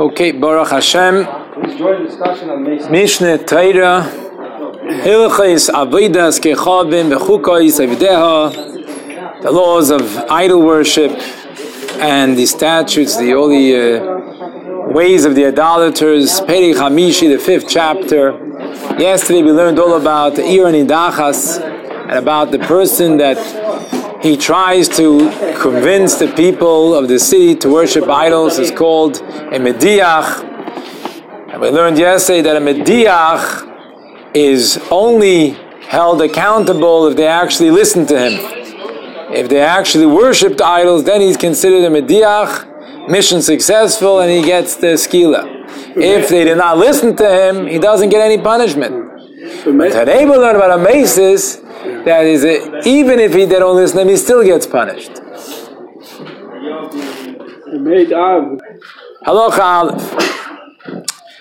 Okay, 0.00 0.30
Baruch 0.30 0.68
Hashem. 0.68 1.26
Mishnah 2.88 3.38
Torah. 3.38 4.06
Hilchis 5.02 5.68
Avidas 5.70 6.38
Kechavim 6.38 7.10
V'chukais 7.18 7.80
Avideha. 7.84 9.42
The 9.42 9.50
laws 9.50 9.90
of 9.90 10.16
idol 10.30 10.62
worship 10.62 11.10
and 11.98 12.38
the 12.38 12.46
statutes, 12.46 13.16
the 13.16 13.34
all 13.34 13.48
the 13.48 13.74
uh, 13.74 14.92
ways 14.92 15.24
of 15.24 15.34
the 15.34 15.46
idolaters. 15.46 16.40
Peri 16.42 16.74
Hamishi, 16.74 17.28
the 17.36 17.42
fifth 17.42 17.66
chapter. 17.68 18.38
Yesterday 19.00 19.42
we 19.42 19.50
learned 19.50 19.80
all 19.80 19.94
about 19.94 20.36
the 20.36 20.44
Ir 20.44 20.66
Nidachas 20.66 21.60
and 21.60 22.12
about 22.12 22.52
the 22.52 22.60
person 22.60 23.16
that 23.16 23.36
he 24.20 24.36
tries 24.36 24.88
to 24.88 25.30
convince 25.60 26.16
the 26.16 26.32
people 26.34 26.94
of 26.94 27.08
the 27.08 27.18
city 27.18 27.54
to 27.54 27.68
worship 27.68 28.08
idols 28.08 28.58
is 28.58 28.70
called 28.70 29.18
a 29.18 29.58
mediach. 29.58 30.44
And 31.52 31.60
we 31.60 31.70
learned 31.70 31.98
yesterday 31.98 32.42
that 32.42 32.56
a 32.56 32.60
mediach 32.60 34.34
is 34.34 34.80
only 34.90 35.50
held 35.82 36.20
accountable 36.20 37.06
if 37.06 37.16
they 37.16 37.28
actually 37.28 37.70
listen 37.70 38.06
to 38.06 38.18
him. 38.18 38.34
If 39.32 39.48
they 39.48 39.60
actually 39.60 40.06
worshipped 40.06 40.60
idols, 40.60 41.04
then 41.04 41.20
he's 41.20 41.36
considered 41.36 41.84
a 41.84 42.02
mediach, 42.02 43.08
mission 43.08 43.40
successful, 43.40 44.20
and 44.20 44.30
he 44.30 44.42
gets 44.42 44.76
the 44.76 44.94
skila. 45.04 45.66
If 45.96 46.28
they 46.28 46.44
did 46.44 46.58
not 46.58 46.76
listen 46.76 47.14
to 47.16 47.28
him, 47.28 47.66
he 47.66 47.78
doesn't 47.78 48.08
get 48.08 48.20
any 48.20 48.42
punishment. 48.42 49.06
But 49.64 49.92
today 49.92 50.24
we 50.24 50.32
learn 50.32 50.56
about 50.56 50.78
a 50.78 50.82
masis 50.82 51.64
that 52.08 52.24
is, 52.24 52.44
a, 52.44 52.88
even 52.88 53.20
if 53.20 53.34
he 53.34 53.44
don't 53.46 53.76
listen 53.76 53.96
to 53.98 54.02
him, 54.02 54.08
he 54.08 54.16
still 54.16 54.42
gets 54.42 54.66
punished. 54.66 55.12
Halacha 59.26 59.58
Aleph. 59.60 60.38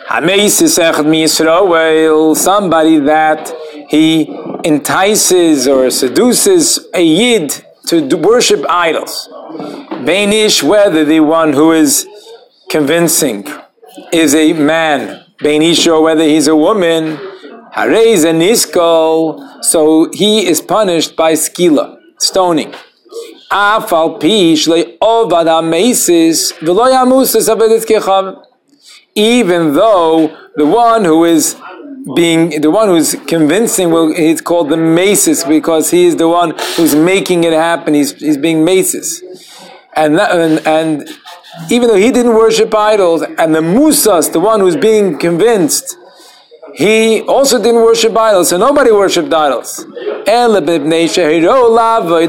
Hameis 0.09 0.61
Yisrael, 0.61 2.35
somebody 2.35 2.99
that 2.99 3.53
he 3.89 4.25
entices 4.63 5.67
or 5.67 5.89
seduces 5.89 6.87
a 6.93 7.03
yid 7.03 7.63
to 7.87 8.15
worship 8.17 8.65
idols. 8.69 9.29
Bainish, 10.07 10.63
whether 10.63 11.03
the 11.05 11.19
one 11.21 11.53
who 11.53 11.71
is 11.71 12.07
convincing 12.69 13.47
is 14.11 14.35
a 14.35 14.53
man, 14.53 15.23
Bainish, 15.39 15.87
or 15.87 16.01
whether 16.01 16.23
he's 16.23 16.47
a 16.47 16.55
woman, 16.55 17.19
Harez 17.77 18.25
and 18.25 18.41
Nisko, 18.41 19.63
so 19.63 20.09
he 20.11 20.47
is 20.47 20.61
punished 20.61 21.15
by 21.15 21.33
skila, 21.33 21.99
stoning. 22.17 22.73
Afal 23.51 24.19
pish 24.19 24.67
le 24.67 24.97
ovad 24.97 25.45
ha-mesis 25.45 26.53
v'lo 26.53 26.91
yamusas 26.91 27.47
kechav. 27.85 28.43
Even 29.13 29.73
though 29.73 30.35
the 30.55 30.65
one 30.65 31.05
who 31.05 31.23
is 31.23 31.55
being 32.15 32.61
the 32.61 32.71
one 32.71 32.87
who's 32.87 33.15
convincing 33.27 33.91
will 33.91 34.11
he's 34.11 34.41
called 34.41 34.69
the 34.69 34.75
masis 34.75 35.47
because 35.47 35.91
he 35.91 36.05
is 36.05 36.15
the 36.15 36.27
one 36.27 36.55
who's 36.77 36.95
making 36.95 37.43
it 37.43 37.53
happen. 37.53 37.93
He's 37.93 38.13
he's 38.13 38.37
being 38.37 38.65
masis, 38.65 39.21
and 39.95 40.17
that, 40.17 40.31
and, 40.31 40.65
and 40.65 41.09
even 41.69 41.89
though 41.89 41.95
he 41.95 42.11
didn't 42.11 42.33
worship 42.33 42.73
idols, 42.73 43.21
and 43.21 43.53
the 43.53 43.61
musas, 43.61 44.31
the 44.33 44.39
one 44.39 44.61
who's 44.61 44.75
being 44.75 45.19
convinced 45.19 45.95
he 46.77 47.21
also 47.23 47.57
didn't 47.57 47.81
worship 47.81 48.15
idols, 48.15 48.49
so 48.49 48.57
nobody 48.57 48.91
worshipped 48.91 49.33
idols. 49.33 49.83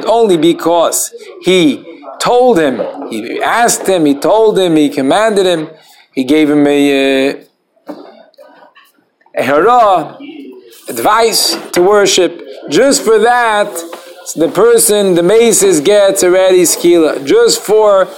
Only 0.06 0.36
because 0.38 1.14
he 1.42 2.02
told 2.18 2.58
him, 2.58 3.10
he 3.10 3.42
asked 3.42 3.86
him, 3.86 4.06
he 4.06 4.14
told 4.14 4.58
him, 4.58 4.76
he 4.76 4.88
commanded 4.88 5.44
him, 5.44 5.68
he 6.14 6.24
gave 6.24 6.48
him 6.48 6.66
a, 6.66 6.80
uh, 7.30 7.94
a 9.36 9.42
hara, 9.42 10.16
advice 10.88 11.54
to 11.72 11.82
worship. 11.82 12.40
Just 12.70 13.04
for 13.04 13.18
that, 13.18 13.70
the 14.34 14.48
person, 14.48 15.14
the 15.14 15.22
maces 15.22 15.82
gets 15.82 16.24
already 16.24 16.62
skila. 16.62 17.22
Just 17.22 17.60
for 17.60 18.08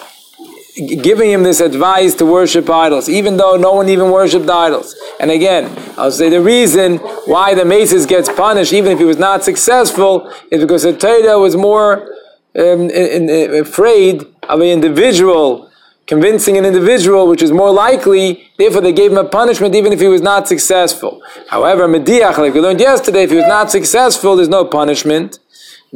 giving 0.77 1.31
him 1.31 1.43
this 1.43 1.61
advice 1.61 2.15
to 2.15 2.27
worship 2.27 2.69
idols, 2.71 3.09
even 3.09 3.37
though 3.37 3.57
no 3.57 3.73
one 3.73 3.89
even 3.89 4.11
worshipped 4.11 4.49
idols. 4.49 4.95
And 5.19 5.31
again, 5.31 5.71
I'll 5.97 6.13
say 6.13 6.29
the 6.29 6.41
reason 6.41 6.99
why 7.27 7.55
the 7.55 7.65
maces 7.65 8.07
gets 8.07 8.29
punished, 8.29 8.73
even 8.73 8.93
if 8.93 8.99
he 8.99 9.05
was 9.05 9.19
not 9.19 9.43
successful, 9.45 10.33
is 10.51 10.61
because 10.61 10.83
the 10.83 10.97
Torah 10.97 11.39
was 11.39 11.57
more 11.57 12.09
um, 12.57 12.91
in, 12.91 13.29
in, 13.29 13.55
afraid 13.55 14.23
of 14.49 14.61
an 14.61 14.67
individual, 14.67 15.71
convincing 16.07 16.57
an 16.57 16.65
individual, 16.65 17.29
which 17.29 17.43
is 17.43 17.53
more 17.53 17.73
likely. 17.73 18.49
Therefore, 18.59 18.81
they 18.81 18.93
gave 18.93 19.13
him 19.13 19.19
a 19.19 19.29
punishment, 19.29 19.75
even 19.75 19.93
if 19.93 20.01
he 20.01 20.09
was 20.09 20.23
not 20.23 20.49
successful. 20.49 21.23
However, 21.49 21.89
Mediach, 21.89 22.39
like 22.39 22.55
we 22.55 22.61
learned 22.61 22.81
yesterday, 22.81 23.25
if 23.25 23.31
he 23.31 23.37
was 23.37 23.47
not 23.47 23.71
successful, 23.71 24.37
there's 24.37 24.49
no 24.49 24.65
punishment. 24.65 25.39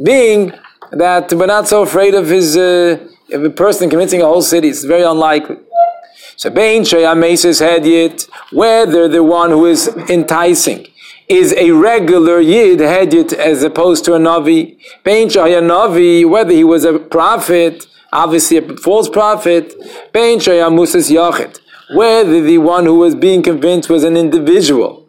Being 0.01 0.53
that 0.91 1.31
we're 1.33 1.45
not 1.45 1.67
so 1.67 1.81
afraid 1.81 2.13
of 2.13 2.27
his. 2.27 2.57
Uh, 2.57 3.07
if 3.29 3.43
a 3.43 3.49
person 3.49 3.89
convincing 3.89 4.21
a 4.21 4.25
whole 4.25 4.41
city, 4.41 4.69
it's 4.69 4.83
very 4.83 5.03
unlikely. 5.03 5.57
So 6.37 6.49
Bain 6.49 6.83
Shayamesis 6.83 7.61
Hedyet, 7.61 8.29
whether 8.51 9.07
the 9.07 9.23
one 9.23 9.51
who 9.51 9.65
is 9.65 9.87
enticing 10.09 10.87
is 11.27 11.53
a 11.53 11.71
regular 11.71 12.39
Yid 12.39 12.79
Hedyet 12.79 13.33
as 13.33 13.63
opposed 13.63 14.05
to 14.05 14.13
a 14.13 14.19
Navi. 14.19 14.77
Bain 15.03 15.29
Navi, 15.29 16.29
whether 16.29 16.51
he 16.51 16.63
was 16.63 16.83
a 16.83 16.99
prophet, 16.99 17.87
obviously 18.11 18.57
a 18.57 18.77
false 18.77 19.09
prophet. 19.09 19.73
Bain 20.13 20.39
Shayamusis 20.39 21.09
Yachid, 21.09 21.59
whether 21.95 22.41
the 22.41 22.57
one 22.59 22.85
who 22.85 22.95
was 22.95 23.15
being 23.15 23.41
convinced 23.41 23.89
was 23.89 24.03
an 24.03 24.17
individual. 24.17 25.04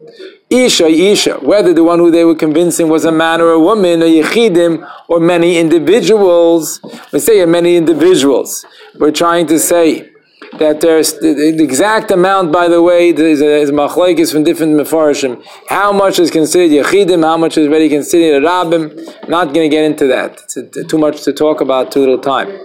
Isha, 0.49 0.87
Isha, 0.87 1.39
whether 1.43 1.73
the 1.75 1.83
one 1.83 1.99
who 1.99 2.11
they 2.11 2.25
were 2.25 2.37
convincing 2.37 2.89
was 2.89 3.05
a 3.05 3.11
man 3.11 3.41
or 3.41 3.51
a 3.51 3.59
woman, 3.59 4.03
or 4.03 4.07
Yechidim, 4.07 4.89
or 5.09 5.19
many 5.19 5.59
individuals. 5.59 6.81
We 7.13 7.19
say 7.19 7.45
many 7.47 7.77
individuals. 7.77 8.65
We're 8.97 9.11
trying 9.11 9.49
to 9.49 9.59
say 9.59 10.13
that 10.59 10.81
there's 10.81 11.15
the, 11.15 11.63
exact 11.63 12.13
amount, 12.13 12.53
by 12.53 12.69
the 12.69 12.81
way, 12.81 13.11
is 13.11 13.43
a, 13.43 13.57
is 13.57 13.73
machlekes 13.73 14.31
from 14.31 14.45
different 14.45 14.75
mefarshim. 14.75 15.45
How 15.69 15.93
much 15.93 16.21
is 16.21 16.31
considered 16.31 16.71
Yechidim, 16.71 17.25
how 17.25 17.37
much 17.37 17.59
is 17.59 17.67
already 17.67 17.89
considered 17.89 18.45
a 18.45 18.47
Rabbim. 18.47 19.29
Not 19.29 19.47
going 19.53 19.69
to 19.69 19.77
get 19.77 19.85
into 19.85 20.07
that. 20.07 20.41
It's 20.45 20.57
a, 20.57 20.85
too 20.85 20.99
much 20.99 21.25
to 21.25 21.33
talk 21.33 21.61
about, 21.61 21.91
too 21.91 22.01
little 22.01 22.19
time. 22.19 22.57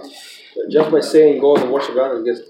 Just 0.70 0.92
by 0.92 1.00
saying 1.00 1.40
go 1.40 1.56
and 1.56 1.72
worship 1.72 1.96
God 1.96 2.12
and 2.12 2.24
gets, 2.24 2.40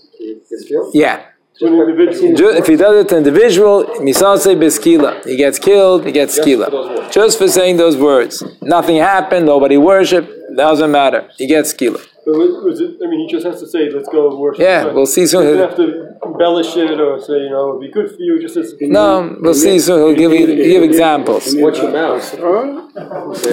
gets 0.51 0.69
killed? 0.69 0.95
Yeah. 0.95 1.25
Individual. 1.61 2.57
If 2.57 2.67
he 2.67 2.77
does 2.77 3.05
it 3.05 3.09
to 3.11 3.17
an 3.17 3.27
individual, 3.27 3.85
misase 4.01 4.55
beskila. 4.55 5.25
He 5.25 5.37
gets 5.37 5.59
killed, 5.59 6.07
he 6.07 6.13
gets 6.13 6.39
skila. 6.39 7.13
Just 7.13 7.39
for 7.39 7.49
saying 7.49 7.77
those 7.77 7.97
words. 7.97 8.43
Nothing 8.61 8.97
happened, 8.97 9.47
nobody 9.47 9.77
worshiped, 9.77 10.31
doesn't 10.57 10.91
matter. 10.91 11.29
He 11.37 11.47
gets 11.47 11.73
skila. 11.73 12.01
But 12.25 12.35
was, 12.35 12.65
was 12.65 12.81
it, 12.81 12.99
I 13.05 13.09
mean, 13.09 13.27
he 13.27 13.27
just 13.27 13.45
has 13.45 13.59
to 13.61 13.67
say, 13.67 13.91
"Let's 13.91 14.09
go 14.09 14.37
worship." 14.37 14.63
Yeah, 14.63 14.85
God." 14.85 14.95
we'll 14.95 15.07
see 15.07 15.27
soon. 15.27 15.43
He 15.43 15.49
soon. 15.49 15.59
doesn't 15.59 15.69
have 15.71 15.77
to 15.77 16.13
embellish 16.25 16.77
it 16.77 17.01
or 17.01 17.21
say, 17.21 17.33
you 17.33 17.51
know, 17.51 17.71
it'd 17.71 17.81
be 17.81 17.91
good 17.91 18.11
for 18.11 18.21
you. 18.21 18.41
Just 18.41 18.57
as 18.57 18.75
No, 18.81 19.37
we'll 19.41 19.55
see 19.55 19.81
soon. 19.81 19.99
He'll 20.07 20.17
give 20.17 20.33
you 20.33 20.47
give 20.47 20.85
examples. 20.85 21.53
Watch 21.57 21.79
your 21.79 21.91
mouth. 21.91 22.23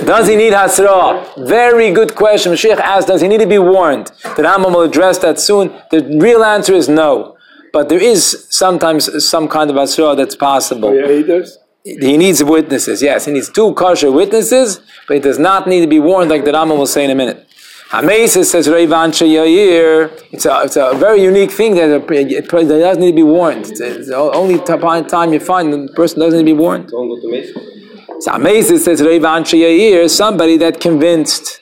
Does 0.06 0.28
he 0.28 0.36
need 0.36 0.54
hasra? 0.54 1.48
Very 1.48 1.92
good 1.92 2.14
question. 2.16 2.52
Mashiach 2.52 2.78
asked, 2.78 3.08
does 3.08 3.22
he 3.22 3.28
need 3.28 3.40
to 3.40 3.48
be 3.48 3.58
warned? 3.58 4.08
The 4.38 4.44
Rambam 4.44 4.72
will 4.76 4.82
address 4.82 5.18
that 5.20 5.40
soon. 5.40 5.74
The 5.90 6.04
real 6.22 6.44
answer 6.44 6.74
is 6.76 6.88
no. 6.88 7.38
But 7.72 7.90
there 7.90 8.02
is 8.02 8.48
sometimes 8.50 9.28
some 9.28 9.48
kind 9.48 9.70
of 9.70 9.78
asura 9.78 10.16
that's 10.16 10.36
possible. 10.36 10.94
yeah, 10.96 11.44
he 11.84 12.18
needs 12.18 12.44
witnesses, 12.44 13.02
yes. 13.02 13.26
He 13.26 13.32
needs 13.32 13.50
two 13.50 13.74
kosher 13.74 14.12
witnesses, 14.12 14.82
but 15.08 15.16
he 15.16 15.20
does 15.22 15.40
not 15.40 15.68
need 15.68 15.82
to 15.82 15.88
be 15.88 16.00
warned 16.00 16.30
like 16.30 16.44
the 16.46 16.52
Rambam 16.52 16.78
will 16.78 16.86
say 16.88 17.06
in 17.06 17.12
a 17.12 17.16
minute. 17.16 17.48
Hamesis 17.90 18.46
says 18.46 18.68
Reivan 18.68 19.10
Yair. 19.10 20.12
It's 20.32 20.46
a 20.46 20.62
it's 20.64 20.76
a 20.76 20.94
very 20.96 21.24
unique 21.24 21.50
thing 21.50 21.74
that 21.74 21.90
it 21.90 22.32
it 22.32 22.48
doesn't 22.48 23.02
need 23.02 23.12
to 23.12 23.16
be 23.16 23.24
warned. 23.24 23.66
It's, 23.66 23.80
it's 23.80 24.10
the 24.10 24.16
only 24.16 24.60
time 24.60 25.34
you 25.34 25.40
find 25.40 25.74
the 25.74 25.92
person 25.96 26.20
doesn't 26.20 26.38
need 26.38 26.52
to 26.52 26.56
be 26.56 26.62
warned. 26.62 26.90
Don't 26.90 27.08
go 27.10 27.20
to 27.20 27.32
Mason. 27.32 28.22
So 28.22 28.32
Amazing 28.34 28.78
says 28.80 29.02
Reivan 29.02 29.42
Yair, 29.42 30.08
somebody 30.08 30.58
that 30.58 30.80
convinced 30.80 31.62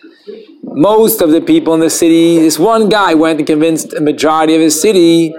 most 0.78 1.22
of 1.22 1.32
the 1.32 1.42
people 1.42 1.74
in 1.74 1.80
the 1.80 1.90
city. 1.90 2.38
This 2.40 2.60
one 2.60 2.88
guy 2.90 3.14
went 3.14 3.40
and 3.40 3.48
convinced 3.48 3.94
a 3.94 4.02
majority 4.02 4.54
of 4.56 4.62
his 4.62 4.80
city. 4.80 5.34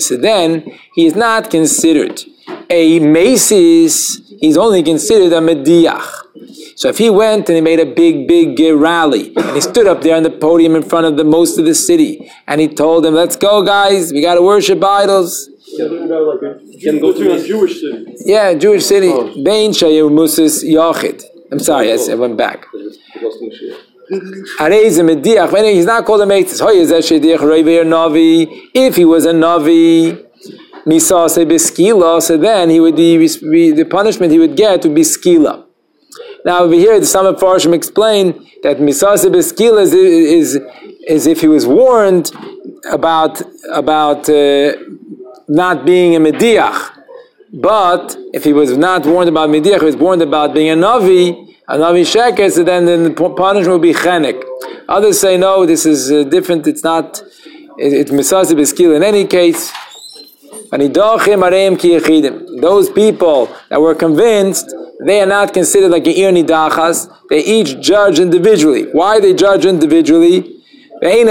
So 0.00 0.16
then 0.28 0.48
he 0.94 1.06
is 1.06 1.14
not 1.16 1.50
considered 1.50 2.22
a 2.70 3.00
masis. 3.00 4.20
He's 4.40 4.56
only 4.56 4.82
considered 4.82 5.32
a 5.32 5.40
mediach. 5.40 6.08
So 6.76 6.88
if 6.88 6.98
he 6.98 7.10
went 7.10 7.48
and 7.48 7.56
he 7.56 7.60
made 7.60 7.80
a 7.80 7.84
big, 7.84 8.26
big 8.26 8.58
rally, 8.74 9.34
and 9.36 9.54
he 9.54 9.60
stood 9.60 9.86
up 9.86 10.00
there 10.00 10.16
on 10.16 10.22
the 10.22 10.30
podium 10.30 10.74
in 10.76 10.82
front 10.82 11.04
of 11.04 11.16
the 11.18 11.24
most 11.24 11.58
of 11.58 11.64
the 11.66 11.74
city, 11.74 12.30
and 12.46 12.58
he 12.60 12.68
told 12.68 13.04
them, 13.04 13.14
"Let's 13.14 13.36
go, 13.36 13.62
guys! 13.62 14.12
We 14.14 14.22
got 14.22 14.36
to 14.36 14.42
worship 14.42 14.82
idols." 14.82 15.50
You 15.76 16.06
know, 16.06 16.22
like 16.30 16.42
a, 16.42 16.52
Can 16.80 16.98
go 16.98 17.12
to 17.12 17.32
a 17.34 17.46
Jewish 17.46 17.74
city. 17.82 18.14
Yeah, 18.24 18.54
Jewish 18.54 18.86
city. 18.86 19.10
Bein 19.42 19.72
Shayu 19.72 20.08
Musis 20.10 20.64
Yachid. 20.64 21.18
I'm 21.52 21.58
sorry, 21.58 21.92
I 21.92 22.14
went 22.14 22.36
back. 22.38 22.66
It 22.72 23.20
goes 23.20 23.36
to 23.38 23.44
Mashiach. 23.44 23.76
Harei 23.80 23.84
ze 23.84 23.88
mediach. 23.88 23.98
When 23.98 23.99
he's 24.10 25.86
not 25.86 26.04
called 26.04 26.22
a 26.22 26.26
meitzis. 26.26 26.60
If 28.74 28.96
he 28.96 29.04
was 29.04 29.24
a 29.24 29.32
navi, 29.32 30.26
misase 30.84 31.44
beskila. 31.46 32.20
So 32.20 32.36
then 32.36 32.70
he 32.70 32.80
would 32.80 32.96
be, 32.96 33.16
the 33.70 33.84
punishment 33.84 34.32
he 34.32 34.38
would 34.38 34.56
get 34.56 34.82
would 34.82 34.94
be 34.94 35.02
skila. 35.02 35.64
Now 36.44 36.64
over 36.64 36.74
here, 36.74 36.98
the 36.98 37.20
of 37.20 37.36
Farshim 37.36 37.72
explain 37.74 38.32
that 38.62 38.78
misase 38.78 39.26
beskila 39.26 39.82
is, 39.82 39.94
is 39.94 40.58
is 41.06 41.26
if 41.26 41.40
he 41.40 41.48
was 41.48 41.66
warned 41.66 42.32
about 42.90 43.40
about 43.72 44.28
uh, 44.28 44.72
not 45.48 45.84
being 45.84 46.16
a 46.16 46.20
mediach. 46.20 46.96
But 47.52 48.16
if 48.32 48.44
he 48.44 48.52
was 48.52 48.76
not 48.76 49.04
warned 49.04 49.28
about 49.28 49.50
mediach, 49.50 49.80
he 49.80 49.86
was 49.86 49.96
warned 49.96 50.22
about 50.22 50.54
being 50.54 50.70
a 50.70 50.74
navi, 50.74 51.49
a 51.70 51.74
navi 51.74 52.02
sheker, 52.02 52.50
so 52.50 52.64
then, 52.64 52.84
then 52.84 53.04
the 53.04 53.10
punishment 53.12 53.68
would 53.68 53.82
be 53.82 53.94
chenek. 53.94 54.42
Others 54.88 55.20
say 55.20 55.36
no, 55.36 55.64
this 55.64 55.86
is 55.86 56.10
uh, 56.10 56.24
different. 56.24 56.66
It's 56.66 56.82
not. 56.82 57.22
It's 57.78 58.10
misasi 58.10 58.54
b'skil 58.54 58.96
in 58.96 59.04
any 59.04 59.24
case. 59.24 59.70
Those 62.60 62.90
people 62.90 63.48
that 63.68 63.80
were 63.80 63.94
convinced, 63.94 64.74
they 65.06 65.20
are 65.20 65.26
not 65.26 65.54
considered 65.54 65.90
like 65.90 66.06
ir 66.06 66.32
nidachas. 66.32 67.08
They 67.28 67.44
each 67.44 67.80
judge 67.80 68.18
individually. 68.18 68.90
Why 68.90 69.20
they 69.20 69.32
judge 69.32 69.64
individually? 69.64 70.56
And 71.02 71.30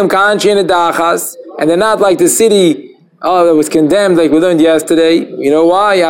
they're 1.69 1.77
not 1.77 1.99
like 1.99 2.17
the 2.17 2.29
city 2.29 2.95
oh, 3.21 3.45
that 3.45 3.55
was 3.55 3.69
condemned, 3.69 4.17
like 4.17 4.31
we 4.31 4.39
learned 4.39 4.61
yesterday. 4.61 5.15
You 5.17 5.51
know 5.51 5.65
why? 5.65 6.01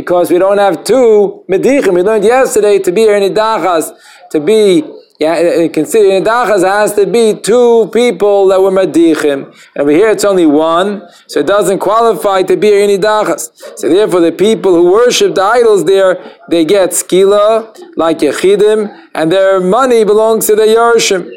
Because 0.00 0.30
we 0.30 0.38
don't 0.38 0.58
have 0.58 0.84
two 0.84 1.44
medichim. 1.50 1.92
We 1.94 2.02
learned 2.02 2.24
yesterday 2.24 2.78
to 2.78 2.92
be 2.92 3.02
nidachas, 3.02 3.86
to 4.30 4.38
be 4.38 4.84
yeah, 5.18 5.32
uh, 5.32 5.64
uh, 5.64 5.68
considering 5.70 6.22
Nidachas 6.22 6.62
has 6.62 6.94
to 6.94 7.04
be 7.04 7.34
two 7.34 7.90
people 7.92 8.46
that 8.48 8.60
were 8.60 8.70
Madichim. 8.70 9.46
And 9.74 9.82
over 9.82 9.90
here 9.90 10.10
it's 10.10 10.24
only 10.24 10.46
one, 10.46 11.08
so 11.26 11.40
it 11.40 11.46
doesn't 11.48 11.80
qualify 11.80 12.42
to 12.44 12.56
be 12.56 12.68
in 12.68 12.90
Nidachas. 12.90 13.50
So 13.76 13.88
therefore 13.88 14.20
the 14.20 14.30
people 14.30 14.72
who 14.76 14.92
worship 14.92 15.34
the 15.34 15.42
idols 15.42 15.84
there, 15.86 16.38
they 16.48 16.64
get 16.64 16.90
skila, 16.90 17.76
like 17.96 18.18
Yechidim, 18.18 18.96
and 19.12 19.32
their 19.32 19.58
money 19.58 20.04
belongs 20.04 20.46
to 20.46 20.54
the 20.54 20.66
Yershim. 20.76 21.28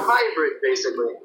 Hybrid, 0.00 0.52
basically. 0.62 1.16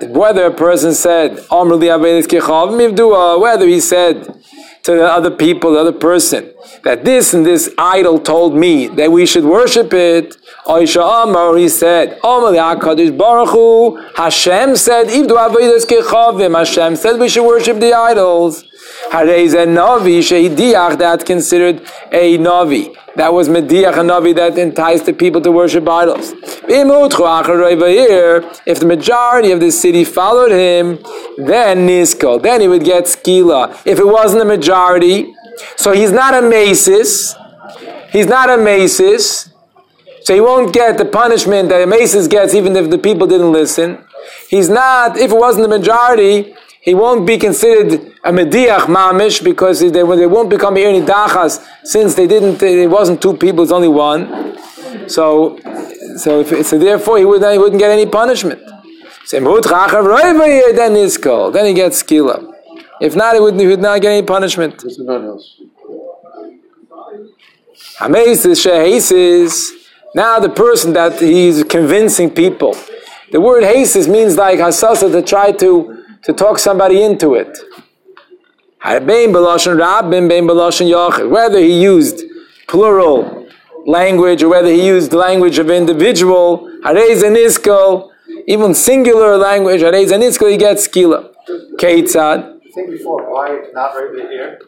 Whether 0.00 0.46
a 0.46 0.52
person 0.52 0.94
said, 0.94 1.40
whether 1.50 1.96
he 3.66 3.80
said, 3.80 4.38
to 4.88 4.94
the 4.94 5.04
other 5.04 5.30
people, 5.30 5.72
the 5.72 5.80
other 5.80 5.92
person, 5.92 6.50
that 6.82 7.04
this 7.04 7.34
and 7.34 7.44
this 7.44 7.68
idol 7.76 8.18
told 8.18 8.54
me 8.54 8.86
that 8.86 9.12
we 9.12 9.26
should 9.26 9.44
worship 9.44 9.92
it. 9.92 10.34
Or 10.64 10.80
he 10.80 10.86
said, 11.68 12.18
Hashem 14.16 14.76
said, 14.76 15.10
Hashem 15.10 16.96
said 16.96 17.20
we 17.20 17.28
should 17.28 17.46
worship 17.46 17.80
the 17.80 17.92
idols. 17.92 18.64
That's 19.10 19.54
considered 21.24 21.82
a 22.12 22.38
Navi. 22.38 22.96
That 23.18 23.34
was 23.34 23.48
Mediach 23.48 23.94
a 23.94 24.04
Navi 24.10 24.32
that 24.36 24.56
enticed 24.56 25.06
the 25.06 25.12
people 25.12 25.40
to 25.40 25.50
worship 25.50 25.88
idols. 25.88 26.34
If 26.68 26.78
the 28.78 28.86
majority 28.86 29.50
of 29.50 29.58
the 29.58 29.72
city 29.72 30.04
followed 30.04 30.52
him, 30.52 31.00
then 31.36 31.88
Nisko, 31.88 32.40
then 32.40 32.60
he 32.60 32.68
would 32.68 32.84
get 32.84 33.06
Skila. 33.06 33.76
If 33.84 33.98
it 33.98 34.06
wasn't 34.06 34.38
the 34.38 34.44
majority, 34.44 35.34
so 35.74 35.90
he's 35.90 36.12
not 36.12 36.32
a 36.32 36.42
Masis, 36.46 37.34
he's 38.12 38.26
not 38.26 38.50
a 38.50 38.56
Masis, 38.56 39.50
so 40.22 40.32
he 40.32 40.40
won't 40.40 40.72
get 40.72 40.96
the 40.96 41.04
punishment 41.04 41.70
that 41.70 41.82
a 41.82 41.86
Masis 41.88 42.30
gets 42.30 42.54
even 42.54 42.76
if 42.76 42.88
the 42.88 42.98
people 42.98 43.26
didn't 43.26 43.50
listen. 43.50 43.98
He's 44.48 44.68
not, 44.68 45.16
if 45.18 45.32
it 45.32 45.36
wasn't 45.36 45.64
the 45.64 45.76
majority, 45.76 46.54
he 46.80 46.94
won't 46.94 47.26
be 47.26 47.38
considered 47.38 48.12
a 48.24 48.32
mediach 48.32 48.86
mamish 48.86 49.42
because 49.42 49.80
they, 49.80 49.90
they 49.90 50.02
won't 50.02 50.50
become 50.50 50.74
irni 50.76 51.04
dachas 51.04 51.64
since 51.84 52.14
they 52.14 52.26
didn't. 52.26 52.62
It 52.62 52.88
wasn't 52.88 53.20
two 53.20 53.36
people; 53.36 53.62
it's 53.64 53.72
only 53.72 53.88
one. 53.88 54.56
So, 55.08 55.58
so, 56.16 56.40
if, 56.40 56.66
so 56.66 56.78
therefore 56.78 57.18
he 57.18 57.24
would 57.24 57.42
he 57.42 57.58
wouldn't 57.58 57.80
get 57.80 57.90
any 57.90 58.06
punishment. 58.06 58.60
Then 59.30 60.94
he's 60.94 61.18
called. 61.18 61.54
Then 61.54 61.66
he 61.66 61.74
gets 61.74 62.02
skila. 62.02 62.54
If 63.00 63.14
not, 63.14 63.34
he 63.34 63.40
would, 63.40 63.60
he 63.60 63.66
would 63.66 63.80
not 63.80 64.00
get 64.00 64.12
any 64.12 64.26
punishment. 64.26 64.82
Now 70.14 70.38
the 70.38 70.48
person 70.48 70.92
that 70.94 71.20
he's 71.20 71.62
convincing 71.64 72.30
people. 72.30 72.76
The 73.30 73.40
word 73.40 73.62
hasis 73.62 74.08
means 74.08 74.36
like 74.36 74.58
hasasa 74.58 75.12
to 75.12 75.22
try 75.22 75.52
to 75.52 75.97
to 76.28 76.34
talk 76.34 76.58
somebody 76.58 77.02
into 77.02 77.34
it. 77.34 77.58
Whether 81.36 81.58
he 81.58 81.82
used 81.82 82.22
plural 82.68 83.46
language 83.86 84.42
or 84.42 84.48
whether 84.50 84.68
he 84.68 84.86
used 84.86 85.12
language 85.14 85.58
of 85.58 85.70
individual, 85.70 86.70
even 88.46 88.74
singular 88.74 89.38
language, 89.38 89.80
he 89.80 90.56
gets 90.58 90.86
skila. 90.86 91.32
Keitzad. 91.80 92.60
Think 92.74 92.90
before 92.90 93.32
why 93.32 93.64
not 93.72 93.94
right 93.94 94.30
here. 94.30 94.60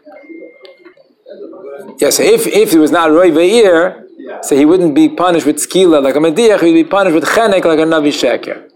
Yes, 1.99 2.19
if 2.19 2.47
if 2.47 2.71
he 2.73 2.79
was 2.79 2.91
not 2.91 3.11
roy 3.11 3.31
ve'ir, 3.31 4.07
so 4.43 4.57
he 4.57 4.65
wouldn't 4.65 4.95
be 4.95 5.11
punished 5.11 5.45
with 5.47 5.57
skila 5.57 6.03
like 6.03 6.17
a 6.17 6.19
mediach, 6.19 6.61
he'd 6.63 6.73
be 6.73 6.85
punished 6.85 7.15
with 7.15 7.25
chenek 7.25 7.65
like 7.67 7.79
a 7.79 7.83
navi 7.83 8.09
sheker. 8.09 8.70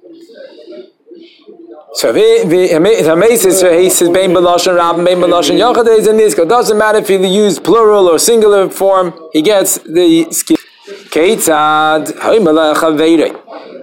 So 1.97 2.13
the 2.13 3.79
he 3.81 3.91
says 3.91 4.09
bein 4.09 4.31
belashon 4.31 4.77
rab 4.77 4.97
bein 4.97 5.19
belashon 5.19 5.57
yachad 5.57 5.87
is 5.97 6.09
in 6.09 6.17
this. 6.17 6.37
It 6.37 6.49
doesn't 6.49 6.77
matter 6.77 6.99
if 6.99 7.07
he 7.07 7.25
used 7.25 7.63
plural 7.63 8.09
or 8.09 8.19
singular 8.19 8.69
form. 8.69 9.15
He 9.33 9.43
gets 9.43 9.79
the 9.79 10.27
skill. 10.33 10.57
Keitzad 10.87 12.13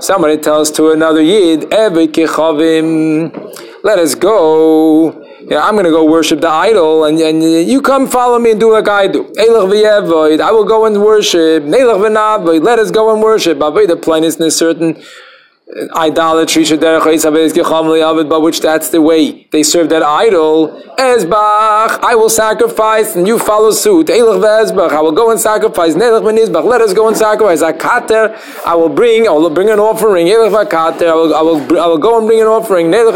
Somebody 0.02 0.38
tells 0.38 0.70
to 0.72 0.92
another 0.92 1.22
yid, 1.22 1.72
Let 3.84 4.00
us 4.00 4.16
go. 4.16 5.26
Yeah, 5.50 5.66
I'm 5.66 5.74
going 5.74 5.86
to 5.86 5.92
go 5.92 6.06
worship 6.06 6.42
the 6.42 6.50
idol, 6.50 7.06
and, 7.06 7.20
and 7.20 7.42
you 7.42 7.82
come 7.82 8.08
follow 8.08 8.38
me 8.40 8.52
and 8.52 8.60
do 8.60 8.72
like 8.72 8.88
I 8.88 9.08
do. 9.08 9.34
I 9.40 10.52
will 10.52 10.66
go 10.66 10.86
and 10.86 11.02
worship. 11.02 11.64
Let 11.66 12.80
us 12.80 12.92
go 12.92 13.14
and 13.14 13.24
worship. 13.24 13.58
The 13.60 14.00
plainest 14.02 14.40
in 14.40 14.46
a 14.46 14.52
certain 14.52 15.02
idolatry 15.96 16.66
but 16.66 18.42
which 18.42 18.60
that's 18.60 18.90
the 18.90 19.02
way 19.02 19.48
they 19.52 19.64
serve 19.64 19.88
that 19.90 20.04
idol. 20.04 20.68
Ezbach 20.98 22.00
I 22.04 22.14
will 22.16 22.30
sacrifice 22.30 23.16
and 23.16 23.26
you 23.26 23.40
follow 23.40 23.72
suit. 23.72 24.10
I 24.10 24.22
will 24.22 25.12
go 25.14 25.32
and 25.32 25.40
sacrifice. 25.40 25.96
Let 25.96 26.12
us 26.82 26.94
go 26.94 27.08
and 27.08 27.18
sacrifice. 27.18 27.62
Akater 27.62 28.38
I 28.66 28.76
will 28.76 28.90
bring 28.90 29.28
I 29.28 29.32
will 29.32 29.50
bring 29.50 29.70
an 29.70 29.80
offering. 29.80 30.28
I 30.28 30.36
will, 30.36 31.36
I 31.36 31.42
will, 31.42 31.80
I 31.80 31.88
will 31.88 31.98
go 31.98 32.18
and 32.18 32.28
bring 32.28 32.42
an 32.42 32.48
offering. 32.48 32.92
Let 32.92 33.16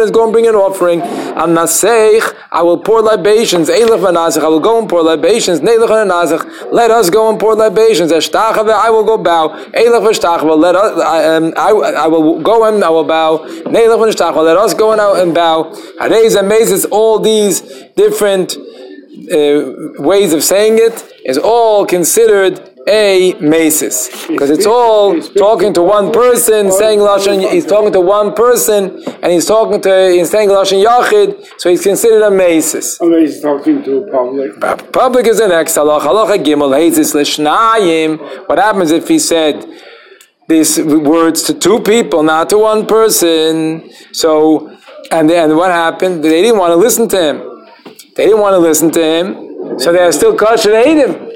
us 0.00 0.10
go 0.10 0.24
and 0.24 0.32
bring 0.32 0.46
an 0.46 0.54
offering. 0.54 1.02
Am 1.02 1.54
Naseich 1.54 2.34
I 2.50 2.62
will 2.62 2.78
pour 2.78 3.02
libations. 3.02 3.68
I 3.68 3.78
will 3.84 4.60
go 4.60 4.78
and 4.78 4.88
pour 4.88 5.02
libations. 5.02 5.60
Let 5.62 6.90
us 6.90 7.10
go 7.10 7.28
and 7.28 7.38
pour 7.38 7.54
libations. 7.54 8.10
I 8.12 8.90
will 8.90 9.04
go 9.04 9.18
bow. 9.18 9.54
Let 9.74 10.76
us 10.76 11.00
um, 11.00 11.52
I 11.56 11.89
I 11.94 12.06
will 12.06 12.40
go 12.40 12.64
and 12.64 12.82
I 12.82 12.90
will 12.90 13.04
bow. 13.04 13.44
Let 13.66 14.56
us 14.58 14.74
go 14.74 14.92
and 15.22 15.34
bow. 15.34 15.72
Harez 16.00 16.36
amazes 16.36 16.84
all 16.86 17.18
these 17.18 17.60
different 17.96 18.56
uh, 18.56 20.02
ways 20.02 20.32
of 20.32 20.42
saying 20.42 20.78
it. 20.78 21.06
Is 21.24 21.36
all 21.36 21.84
considered 21.84 22.70
a 22.88 23.34
masis. 23.34 24.28
Because 24.28 24.50
it's 24.50 24.66
all 24.66 25.20
talking 25.20 25.72
to 25.74 25.82
one 25.82 26.12
person 26.12 26.72
saying 26.72 26.98
lashon 26.98 27.50
he's 27.50 27.66
talking 27.66 27.92
to 27.92 28.00
one 28.00 28.34
person 28.34 29.02
and 29.22 29.32
he's 29.32 29.46
talking 29.46 29.80
to 29.82 30.10
he's 30.10 30.30
saying 30.30 30.48
lashon 30.48 30.84
yachid 30.84 31.44
so 31.58 31.68
he's 31.70 31.82
considered 31.82 32.22
a 32.22 32.30
masis. 32.30 32.98
Oh 33.00 33.14
he's 33.18 33.40
talking 33.40 33.82
to 33.84 34.08
public. 34.10 34.58
Public 34.92 35.26
is 35.26 35.40
an 35.40 35.52
ex 35.52 35.76
halacha. 35.76 36.00
Halacha 36.00 36.42
gimel 36.42 36.72
hazis 36.72 37.14
lishnayim 37.14 38.18
what 38.48 38.58
happens 38.58 38.90
if 38.90 39.08
he 39.08 39.18
said 39.18 39.66
these 40.50 40.78
words 40.82 41.42
to 41.44 41.54
two 41.54 41.80
people, 41.80 42.22
not 42.22 42.50
to 42.50 42.58
one 42.58 42.84
person. 42.86 43.90
So, 44.12 44.76
and 45.10 45.30
then 45.30 45.56
what 45.56 45.70
happened? 45.70 46.22
They 46.22 46.42
didn't 46.42 46.58
want 46.58 46.72
to 46.72 46.76
listen 46.76 47.08
to 47.08 47.18
him. 47.28 47.36
They 48.16 48.24
didn't 48.26 48.40
want 48.40 48.54
to 48.54 48.58
listen 48.58 48.90
to 48.90 49.02
him, 49.02 49.78
so 49.78 49.92
they 49.92 50.00
are 50.00 50.12
still 50.12 50.36
kosher 50.36 50.70
to 50.72 50.82
hate 50.82 50.98
him. 50.98 51.30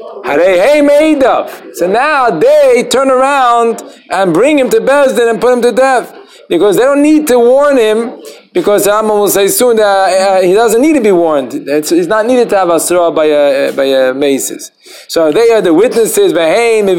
So 1.75 1.87
now 1.87 2.31
they 2.31 2.87
turn 2.91 3.11
around 3.11 3.83
and 4.11 4.35
bring 4.35 4.59
him 4.59 4.69
to 4.71 4.81
Bezdin 4.81 5.31
and 5.31 5.41
put 5.41 5.53
him 5.53 5.63
to 5.63 5.73
death. 5.73 6.24
Because 6.49 6.77
they 6.77 6.83
don't 6.83 7.03
need 7.03 7.27
to 7.29 7.39
warn 7.39 7.77
him 7.77 8.21
because 8.53 8.87
Rambam 8.87 9.19
will 9.19 9.29
say 9.29 9.49
soon 9.49 9.77
that 9.77 9.83
uh, 9.85 10.41
he 10.41 10.53
doesn't 10.55 10.81
need 10.81 10.93
to 10.93 11.01
be 11.01 11.11
warned. 11.11 11.53
It's, 11.55 11.91
he's 11.91 12.07
not 12.07 12.25
needed 12.27 12.49
to 12.51 12.57
have 12.57 12.71
asra 12.71 13.11
by 13.11 13.25
a 13.25 13.73
by 13.73 13.85
a 13.85 14.15
maces. 14.15 14.71
So 15.09 15.33
they 15.33 15.51
are 15.51 15.61
the 15.61 15.75
witnesses. 15.75 16.33
They 16.33 16.91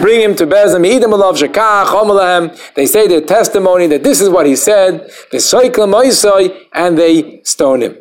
bring 0.00 0.20
him 0.20 0.34
to 0.36 0.46
Bezdin. 0.46 0.82
They 2.74 2.86
say 2.86 3.06
their 3.08 3.22
testimony 3.22 3.86
that 3.86 4.02
this 4.02 4.20
is 4.20 4.28
what 4.28 4.46
he 4.46 4.56
said. 4.56 5.10
And 6.72 6.98
they 6.98 7.40
stone 7.44 7.80
him. 7.82 7.96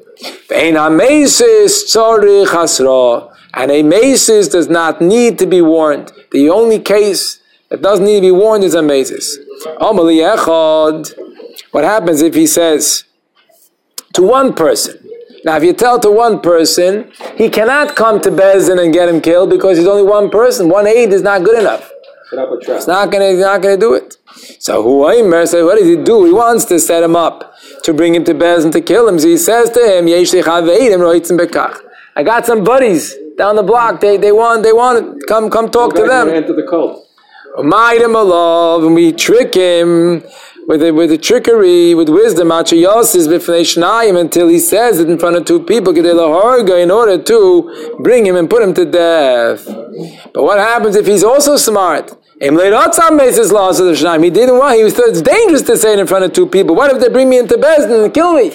And 3.56 3.72
a 3.72 3.84
maces 3.84 4.50
does 4.50 4.68
not 4.68 5.00
need 5.00 5.40
to 5.40 5.46
be 5.46 5.62
warned. 5.62 6.12
The 6.32 6.50
only 6.50 6.80
case 6.80 7.40
that 7.70 7.82
doesn't 7.82 8.06
need 8.06 8.16
to 8.16 8.22
be 8.22 8.32
warned 8.32 8.64
is 8.64 8.76
a 8.76 8.82
maces. 8.82 9.38
What 11.72 11.84
happens 11.84 12.22
if 12.22 12.34
he 12.36 12.48
says 12.48 13.06
to 14.14 14.22
one 14.24 14.54
person? 14.54 15.00
Now, 15.46 15.58
if 15.58 15.64
you 15.64 15.74
tell 15.74 16.00
to 16.00 16.10
one 16.10 16.40
person, 16.40 17.12
he 17.36 17.50
cannot 17.50 17.96
come 17.96 18.22
to 18.22 18.30
Bezdin 18.32 18.82
and 18.82 18.94
get 18.94 19.10
him 19.10 19.20
killed 19.20 19.50
because 19.50 19.78
he's 19.78 19.88
only 19.88 20.04
one 20.04 20.30
person. 20.30 20.70
One 20.70 20.88
aid 20.88 21.12
is 21.12 21.22
not 21.22 21.44
good 21.44 21.60
enough. 21.60 21.92
It's 22.78 22.88
not 22.88 23.12
gonna, 23.12 23.30
he's 23.32 23.40
not 23.40 23.62
gonna 23.62 23.78
do 23.78 23.94
it. 23.94 24.18
So 24.60 24.84
Huaymer 24.84 25.48
said, 25.48 25.64
what 25.64 25.78
does 25.78 25.88
he 25.88 25.98
do? 25.98 26.26
He 26.26 26.32
wants 26.32 26.66
to 26.66 26.80
set 26.80 27.04
him 27.04 27.16
up 27.16 27.54
to 27.84 27.94
bring 27.94 28.16
him 28.16 28.24
to 28.24 28.34
Bezdin 28.34 28.72
to 28.72 28.82
kill 28.82 29.08
him. 29.08 29.20
So 29.20 29.28
he 29.28 29.38
says 29.38 29.70
to 29.72 29.82
him, 29.82 30.08
I 32.16 32.24
got 32.24 32.46
some 32.46 32.64
buddies 32.64 33.16
down 33.38 33.56
the 33.56 33.64
block. 33.64 34.00
They 34.00 34.18
they 34.18 34.32
want 34.32 34.64
they 34.64 34.74
want 34.74 35.26
come 35.28 35.50
come 35.50 35.70
talk 35.70 35.94
to 35.96 36.06
them. 36.06 36.30
Enter 36.30 36.54
the 36.54 36.68
cult. 36.70 37.03
Him 37.58 38.14
love, 38.14 38.84
and 38.84 38.96
we 38.96 39.12
trick 39.12 39.54
him 39.54 40.24
with 40.68 40.82
a, 40.82 40.92
with 40.92 41.12
a 41.12 41.18
trickery, 41.18 41.94
with 41.94 42.10
wisdom, 42.10 42.52
until 42.52 42.78
he 44.48 44.60
says 44.60 45.00
it 45.00 45.10
in 45.10 45.20
front 45.20 45.36
of 45.36 45.46
two 45.46 45.62
people, 45.62 45.96
in 45.96 46.92
order 46.92 47.22
to 47.22 47.98
bring 48.00 48.26
him 48.26 48.36
and 48.36 48.50
put 48.50 48.64
him 48.64 48.74
to 48.74 48.86
death. 48.86 49.66
But 50.34 50.44
what 50.44 50.58
happens 50.58 50.96
if 50.96 51.06
he's 51.06 51.24
also 51.24 51.58
smart? 51.58 52.18
He 52.42 52.50
didn't 52.50 54.58
want, 54.58 54.78
he 54.78 54.84
was, 54.84 54.98
it's 54.98 55.22
dangerous 55.22 55.62
to 55.64 55.78
say 55.78 55.94
it 55.94 56.00
in 56.00 56.08
front 56.08 56.26
of 56.26 56.34
two 56.34 56.48
people. 56.48 56.76
What 56.76 56.92
if 56.92 57.00
they 57.00 57.10
bring 57.10 57.30
me 57.30 57.38
into 57.38 57.56
Bezdin 57.56 58.06
and 58.06 58.14
kill 58.14 58.34
me? 58.34 58.52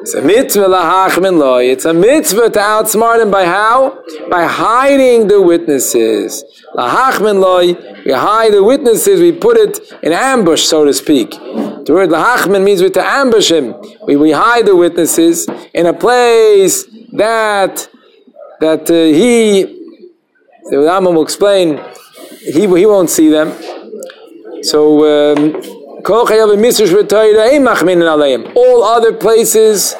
It's 0.00 0.14
a 0.14 0.22
mitzvah 0.22 0.64
lahachmin 0.64 1.38
loy. 1.38 1.64
It's 1.64 1.84
a 1.84 1.92
mitzvah 1.92 2.48
to 2.50 2.58
outsmart 2.58 3.20
him 3.20 3.30
by 3.30 3.44
how? 3.44 4.02
By 4.30 4.44
hiding 4.44 5.28
the 5.28 5.42
witnesses. 5.42 6.42
Lahachmin 6.74 7.38
loy, 7.38 7.74
we 8.06 8.12
hide 8.12 8.54
the 8.54 8.64
witnesses, 8.64 9.20
we 9.20 9.32
put 9.32 9.58
it 9.58 9.78
in 10.02 10.12
ambush, 10.12 10.62
so 10.62 10.86
to 10.86 10.94
speak. 10.94 11.30
The 11.30 11.90
word 11.90 12.08
lahachmin 12.08 12.64
means 12.64 12.80
we 12.82 12.88
to 12.90 13.04
ambush 13.04 13.50
him. 13.50 13.74
We, 14.06 14.16
we 14.16 14.30
hide 14.30 14.64
the 14.64 14.74
witnesses 14.74 15.46
in 15.74 15.84
a 15.84 15.92
place 15.92 16.84
that 17.12 17.88
that 18.60 18.90
uh, 18.90 18.94
he, 18.94 19.64
the 20.64 20.76
Rambam 20.76 21.14
will 21.14 21.22
explain, 21.22 21.80
he, 22.40 22.60
he 22.60 22.86
won't 22.86 23.08
see 23.08 23.28
them. 23.30 23.54
So, 24.62 25.34
um, 25.34 25.79
all 28.54 28.82
other 28.82 29.12
places 29.12 29.94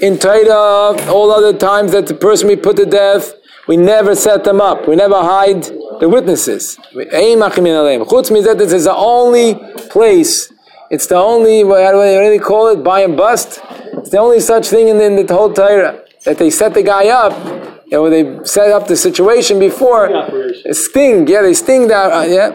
in 0.00 0.18
Torah, 0.18 0.96
all 1.10 1.30
other 1.30 1.56
times 1.56 1.92
that 1.92 2.06
the 2.06 2.14
person 2.14 2.48
we 2.48 2.56
put 2.56 2.76
to 2.76 2.86
death, 2.86 3.34
we 3.66 3.76
never 3.76 4.14
set 4.14 4.44
them 4.44 4.60
up. 4.60 4.88
We 4.88 4.96
never 4.96 5.16
hide 5.16 5.64
the 6.00 6.08
witnesses. 6.08 6.78
Chutz 8.06 8.44
that 8.44 8.58
this 8.58 8.72
is 8.72 8.84
the 8.84 8.94
only 8.94 9.54
place. 9.90 10.52
It's 10.90 11.06
the 11.06 11.16
only, 11.16 11.64
what 11.64 11.92
do 11.92 12.30
they 12.30 12.38
call 12.38 12.68
it? 12.68 12.82
Buy 12.82 13.00
and 13.00 13.16
bust? 13.16 13.60
It's 13.94 14.10
the 14.10 14.18
only 14.18 14.40
such 14.40 14.68
thing 14.68 14.88
in 14.88 14.98
the, 14.98 15.04
in 15.04 15.26
the 15.26 15.34
whole 15.34 15.52
Torah. 15.52 16.04
That 16.24 16.38
they 16.38 16.50
set 16.50 16.74
the 16.74 16.82
guy 16.82 17.08
up, 17.08 17.32
you 17.90 17.96
know, 17.96 18.10
they 18.10 18.44
set 18.44 18.70
up 18.70 18.86
the 18.86 18.96
situation 18.96 19.58
before. 19.58 20.10
Sting, 20.72 21.26
yeah, 21.26 21.40
they 21.40 21.54
sting 21.54 21.88
that, 21.88 22.12
uh, 22.12 22.22
yeah. 22.22 22.50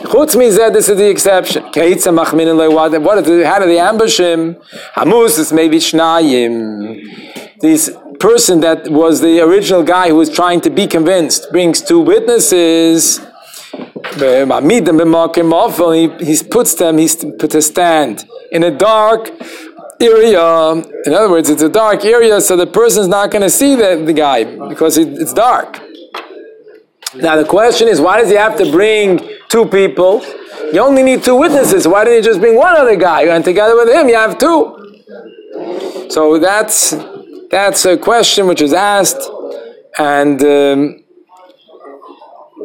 Chutz 0.00 0.34
mizeh, 0.34 0.72
this 0.72 0.88
is 0.88 0.96
the 0.96 1.08
exception. 1.08 1.62
Keitza 1.64 2.12
machmin 2.12 2.48
what 3.04 3.18
is 3.18 3.28
it, 3.28 3.46
how 3.46 3.60
do 3.60 3.66
they 3.66 3.78
ambush 3.78 4.18
him? 4.18 4.56
Hamus 4.96 5.38
is 5.38 5.52
maybe 5.52 5.76
shnayim. 5.76 7.60
This 7.60 7.96
person 8.18 8.58
that 8.60 8.88
was 8.88 9.20
the 9.20 9.40
original 9.40 9.84
guy 9.84 10.08
who 10.08 10.16
was 10.16 10.28
trying 10.28 10.60
to 10.62 10.70
be 10.70 10.88
convinced 10.88 11.52
brings 11.52 11.80
two 11.80 12.00
witnesses. 12.00 13.20
He, 14.14 14.26
he 16.26 16.42
puts 16.50 16.74
them, 16.74 16.98
he's 16.98 17.16
put 17.38 17.54
a 17.54 17.62
stand 17.62 18.24
in 18.50 18.64
a 18.64 18.70
dark 18.70 19.30
area. 20.02 20.72
In 21.06 21.14
other 21.14 21.30
words, 21.30 21.48
it's 21.48 21.62
a 21.62 21.68
dark 21.68 22.04
area, 22.04 22.40
so 22.40 22.56
the 22.56 22.66
person's 22.66 23.08
not 23.08 23.30
going 23.30 23.42
to 23.42 23.50
see 23.50 23.74
the, 23.76 24.02
the 24.04 24.12
guy 24.12 24.44
because 24.68 24.98
it, 24.98 25.08
it's 25.20 25.32
dark. 25.32 25.80
Now 27.14 27.36
the 27.36 27.44
question 27.44 27.88
is, 27.88 28.00
why 28.00 28.20
does 28.20 28.30
he 28.30 28.36
have 28.36 28.56
to 28.58 28.70
bring 28.70 29.20
two 29.48 29.66
people? 29.66 30.24
You 30.72 30.80
only 30.80 31.02
need 31.02 31.22
two 31.22 31.36
witnesses. 31.36 31.86
Why 31.86 32.04
didn't 32.04 32.24
you 32.24 32.30
just 32.30 32.40
bring 32.40 32.56
one 32.56 32.74
other 32.74 32.96
guy? 32.96 33.24
And 33.24 33.44
together 33.44 33.76
with 33.76 33.90
him, 33.90 34.08
you 34.08 34.16
have 34.16 34.38
two. 34.38 34.78
So 36.08 36.38
that's 36.38 36.94
that's 37.50 37.84
a 37.84 37.98
question 37.98 38.46
which 38.46 38.62
is 38.62 38.72
asked, 38.72 39.20
and 39.98 40.40
um, 40.42 41.04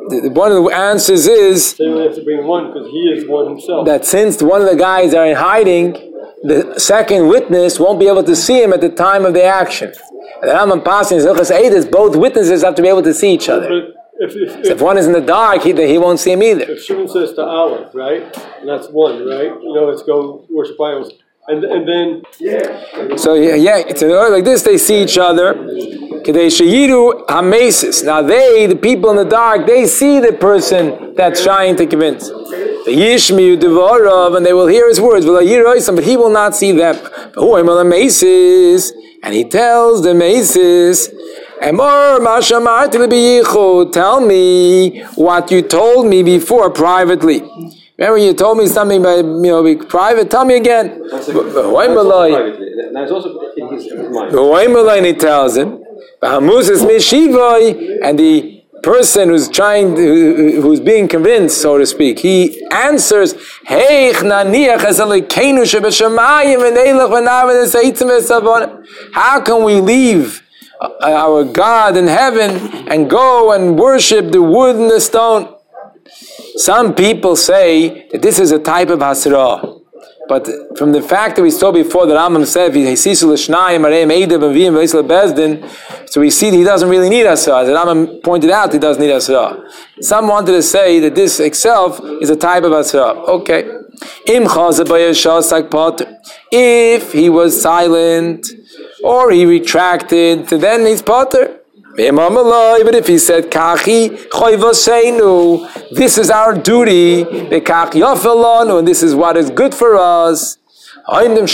the, 0.10 0.30
one 0.34 0.52
of 0.52 0.64
the 0.64 0.70
answers 0.74 1.28
is 1.28 1.72
so 1.72 1.84
you 1.84 1.98
have 1.98 2.16
to 2.16 2.24
bring 2.24 2.46
one 2.46 2.68
because 2.68 2.88
he 2.90 3.12
is 3.14 3.28
one 3.28 3.50
himself. 3.50 3.86
That 3.86 4.06
since 4.06 4.42
one 4.42 4.62
of 4.62 4.70
the 4.70 4.78
guys 4.78 5.14
are 5.14 5.26
in 5.26 5.36
hiding, 5.36 6.07
the 6.48 6.80
second 6.80 7.28
witness 7.28 7.80
won't 7.80 8.00
be 8.00 8.08
able 8.08 8.24
to 8.24 8.36
see 8.36 8.62
him 8.64 8.72
at 8.74 8.82
the 8.82 8.90
time 8.90 9.26
of 9.26 9.34
the 9.34 9.44
action. 9.44 9.94
And 10.42 10.50
the 10.50 10.54
Rambam 10.54 10.84
passing 10.84 11.18
is 11.18 11.86
both 11.86 12.16
witnesses 12.16 12.64
have 12.64 12.76
to 12.76 12.82
be 12.82 12.88
able 12.88 13.04
to 13.04 13.14
see 13.14 13.34
each 13.34 13.50
other. 13.50 13.94
If, 14.20 14.36
if, 14.36 14.66
So 14.66 14.72
if 14.72 14.82
one 14.82 14.98
is 14.98 15.06
in 15.06 15.14
the 15.14 15.22
dark, 15.22 15.62
he, 15.62 15.74
he 15.74 15.98
won't 15.98 16.20
see 16.20 16.32
him 16.32 16.42
either. 16.42 16.66
if 16.72 16.84
Shimon 16.84 17.08
says 17.08 17.34
to 17.34 17.44
Allah, 17.44 17.90
right, 17.94 18.24
and 18.60 18.68
that's 18.68 18.88
one, 18.88 19.26
right? 19.28 19.52
You 19.62 19.74
know, 19.74 19.86
let's 19.86 20.04
go 20.04 20.46
worship 20.50 20.80
idols, 20.82 21.12
and 21.48 21.64
and 21.64 21.88
then 21.88 22.24
So 23.18 23.36
yeah, 23.36 23.56
yeah, 23.56 24.30
like 24.30 24.44
this. 24.44 24.62
They 24.64 24.78
see 24.78 25.02
each 25.04 25.18
other. 25.18 25.54
Now 28.04 28.22
they, 28.22 28.66
the 28.68 28.76
people 28.82 29.10
in 29.12 29.16
the 29.18 29.26
dark, 29.26 29.66
they 29.66 29.86
see 29.86 30.20
the 30.20 30.34
person 30.34 31.14
that's 31.16 31.44
trying 31.44 31.78
to 31.78 31.86
convince. 31.86 32.30
And 32.88 34.46
they 34.46 34.54
will 34.54 34.68
hear 34.68 34.88
his 34.90 35.00
words. 35.00 35.26
But 35.26 35.46
he 35.46 36.18
will 36.18 36.30
not 36.30 36.56
see 36.56 36.72
them. 36.74 36.98
And 39.24 39.34
he 39.34 39.44
tells 39.46 40.04
the 40.04 40.14
maces. 40.14 41.10
Tell 43.92 44.22
me 44.22 45.02
what 45.16 45.52
you 45.52 45.62
told 45.62 46.08
me 46.08 46.24
before 46.24 46.70
privately. 46.70 47.42
Remember, 47.98 48.20
you 48.20 48.34
told 48.34 48.58
me 48.60 48.68
something 48.68 49.02
by 49.02 49.16
you 49.18 49.24
know 49.24 49.64
be 49.64 49.76
private. 49.76 50.30
Tell 50.30 50.46
me 50.46 50.56
again. 50.56 51.00
Why 51.10 51.88
malay? 51.88 52.32
Now 52.92 53.04
it's 53.04 53.12
also 53.12 53.40
in 53.58 53.74
his, 53.74 53.88
in 53.92 53.98
his 54.00 54.10
mind. 54.10 54.36
Why 54.36 54.68
malay? 54.68 55.02
He 55.06 55.14
tells 55.14 55.58
him. 55.58 55.84
Bahamus 56.22 56.70
is 56.70 56.84
mishivoi, 56.84 58.00
and 58.04 58.18
the 58.20 58.64
person 58.84 59.30
who's 59.30 59.50
trying, 59.50 59.96
who- 59.96 60.62
who's 60.62 60.80
being 60.80 61.08
convinced, 61.08 61.60
so 61.60 61.78
to 61.80 61.86
speak, 61.86 62.20
he 62.20 62.64
answers, 62.72 63.34
"Hey, 63.66 64.12
naniach 64.14 64.84
es 64.86 65.00
alikeinu 65.00 65.62
shebeshamayim 65.72 66.60
v'neilach 66.66 67.10
v'naven 67.16 67.58
esaitzim 67.66 68.10
v'savon." 68.12 68.84
How 69.12 69.40
can 69.42 69.64
we 69.64 69.82
leave 69.82 70.44
uh, 70.80 70.90
our 71.02 71.44
God 71.44 71.98
in 71.98 72.08
heaven 72.08 72.52
and 72.88 73.10
go 73.10 73.52
and 73.52 73.78
worship 73.80 74.32
the 74.32 74.42
wood 74.44 74.76
and 74.76 74.90
the 74.92 75.00
stone? 75.02 75.50
Some 76.58 76.96
people 76.96 77.36
say 77.36 78.08
that 78.10 78.22
this 78.22 78.40
is 78.40 78.52
a 78.52 78.60
type 78.60 78.90
of 78.90 79.00
hasra. 79.00 79.82
But 80.28 80.50
from 80.78 80.92
the 80.92 81.02
fact 81.02 81.38
that 81.38 81.42
we 81.42 81.52
saw 81.52 81.72
before 81.72 82.06
that 82.06 82.18
Rambam 82.18 82.46
said, 82.46 82.74
so 86.10 86.20
we 86.22 86.30
see 86.30 86.50
that 86.50 86.58
he 86.58 86.64
doesn't 86.64 86.90
really 86.90 87.10
need 87.10 87.26
asra. 87.26 87.60
As 87.60 87.70
Rambam 87.70 88.22
pointed 88.24 88.50
out, 88.50 88.74
he 88.74 88.80
doesn't 88.80 89.02
need 89.02 89.12
asra. 89.12 89.64
Some 90.02 90.28
wanted 90.28 90.52
to 90.54 90.62
say 90.62 91.00
that 91.00 91.16
this 91.16 91.40
itself 91.40 92.02
is 92.22 92.30
a 92.30 92.36
type 92.36 92.64
of 92.64 92.74
asra. 92.74 93.14
Okay. 93.38 93.70
If 96.52 97.12
he 97.14 97.30
was 97.30 97.62
silent 97.62 98.48
or 99.04 99.32
he 99.32 99.46
retracted, 99.46 100.48
then 100.48 100.86
he's 100.86 101.02
potter. 101.02 101.62
But 101.98 102.94
if 102.94 103.08
he 103.08 103.18
said, 103.18 103.46
Kachi 103.46 104.30
choivosenu, 104.30 105.68
this 105.90 106.20
is 106.20 106.30
our 106.30 106.54
duty, 106.56 107.24
Bekach 107.24 107.94
yofelonu, 107.94 108.78
and 108.78 108.88
this 108.88 109.02
is 109.02 109.16
what 109.16 109.36
is 109.36 109.50
good 109.50 109.74
for 109.74 109.96
us. 109.98 110.60
Those 111.10 111.48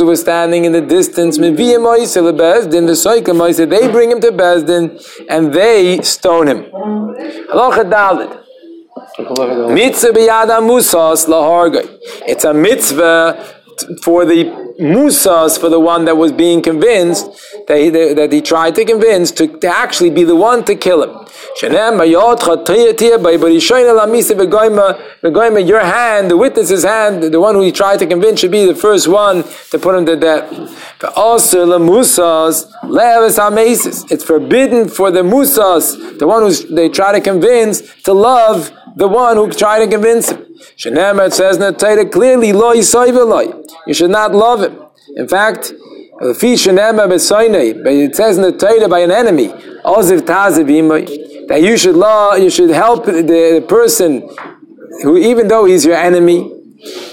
who 0.00 0.06
were 0.06 0.16
standing 0.16 0.64
in 0.64 0.72
the 0.72 0.80
distance, 0.80 1.36
then 1.38 1.54
the 1.54 1.62
Soika 3.04 3.68
they 3.68 3.88
bring 3.92 4.10
him 4.10 4.20
to 4.20 4.32
Bezdin 4.32 4.98
and 5.28 5.52
they 5.52 6.00
stone 6.02 6.48
him. 6.48 6.64
Halacha 6.64 7.84
Dalit. 7.88 8.40
Mitzvah 9.72 10.12
biyada 10.12 10.60
musas 10.60 11.26
lahargay. 11.26 11.86
It's 12.26 12.44
a 12.44 12.52
mitzvah 12.52 13.36
for 14.02 14.24
the 14.24 14.44
musas, 14.80 15.58
for 15.58 15.68
the 15.68 15.80
one 15.80 16.04
that 16.04 16.16
was 16.16 16.32
being 16.32 16.60
convinced, 16.62 17.26
that 17.68 17.78
he, 17.78 17.90
that 17.90 18.32
he 18.32 18.40
tried 18.40 18.74
to 18.74 18.84
convince, 18.84 19.30
to, 19.32 19.46
to 19.58 19.68
actually 19.68 20.10
be 20.10 20.24
the 20.24 20.36
one 20.36 20.64
to 20.64 20.74
kill 20.74 21.02
him. 21.02 21.26
Your 21.60 21.70
hand, 25.80 26.30
the 26.30 26.36
witness's 26.36 26.84
hand, 26.84 27.22
the 27.22 27.40
one 27.40 27.54
who 27.54 27.62
he 27.62 27.72
tried 27.72 27.98
to 28.00 28.06
convince, 28.06 28.40
should 28.40 28.50
be 28.50 28.66
the 28.66 28.74
first 28.74 29.06
one 29.08 29.44
to 29.70 29.78
put 29.78 29.94
him 29.94 30.06
to 30.06 30.16
death. 30.16 30.96
But 31.00 31.16
also 31.16 31.66
the 31.66 31.78
musas. 31.78 32.66
It's 34.10 34.24
forbidden 34.24 34.88
for 34.88 35.10
the 35.10 35.22
musas, 35.22 36.18
the 36.18 36.26
one 36.26 36.42
who 36.42 36.52
they 36.74 36.88
try 36.88 37.12
to 37.12 37.20
convince, 37.20 37.82
to 38.02 38.12
love 38.12 38.72
the 38.96 39.08
one 39.08 39.36
who 39.36 39.50
tried 39.50 39.80
to 39.84 39.88
convince 39.90 40.30
him. 40.30 40.44
Shenem 40.76 41.26
it 41.26 41.32
says 41.32 41.56
in 41.56 41.62
the 41.62 41.72
Torah 41.72 42.08
clearly 42.08 42.52
lo 42.52 42.74
yisoy 42.74 43.64
You 43.86 43.94
should 43.94 44.10
not 44.10 44.34
love 44.34 44.62
him. 44.62 44.78
In 45.16 45.28
fact. 45.28 45.72
It 46.16 46.36
says 46.36 46.66
in 46.68 48.42
the 48.42 48.52
Torah 48.56 48.88
by 48.88 49.00
an 49.00 49.10
enemy, 49.10 49.48
Oziv 49.84 50.20
Taziv 50.20 51.48
that 51.48 51.60
you 51.60 51.76
should 51.76 51.96
love, 51.96 52.38
you 52.38 52.50
should 52.50 52.70
help 52.70 53.04
the 53.06 53.64
person 53.68 54.28
who, 55.02 55.16
even 55.16 55.48
though 55.48 55.64
he's 55.64 55.84
your 55.84 55.96
enemy, 55.96 56.50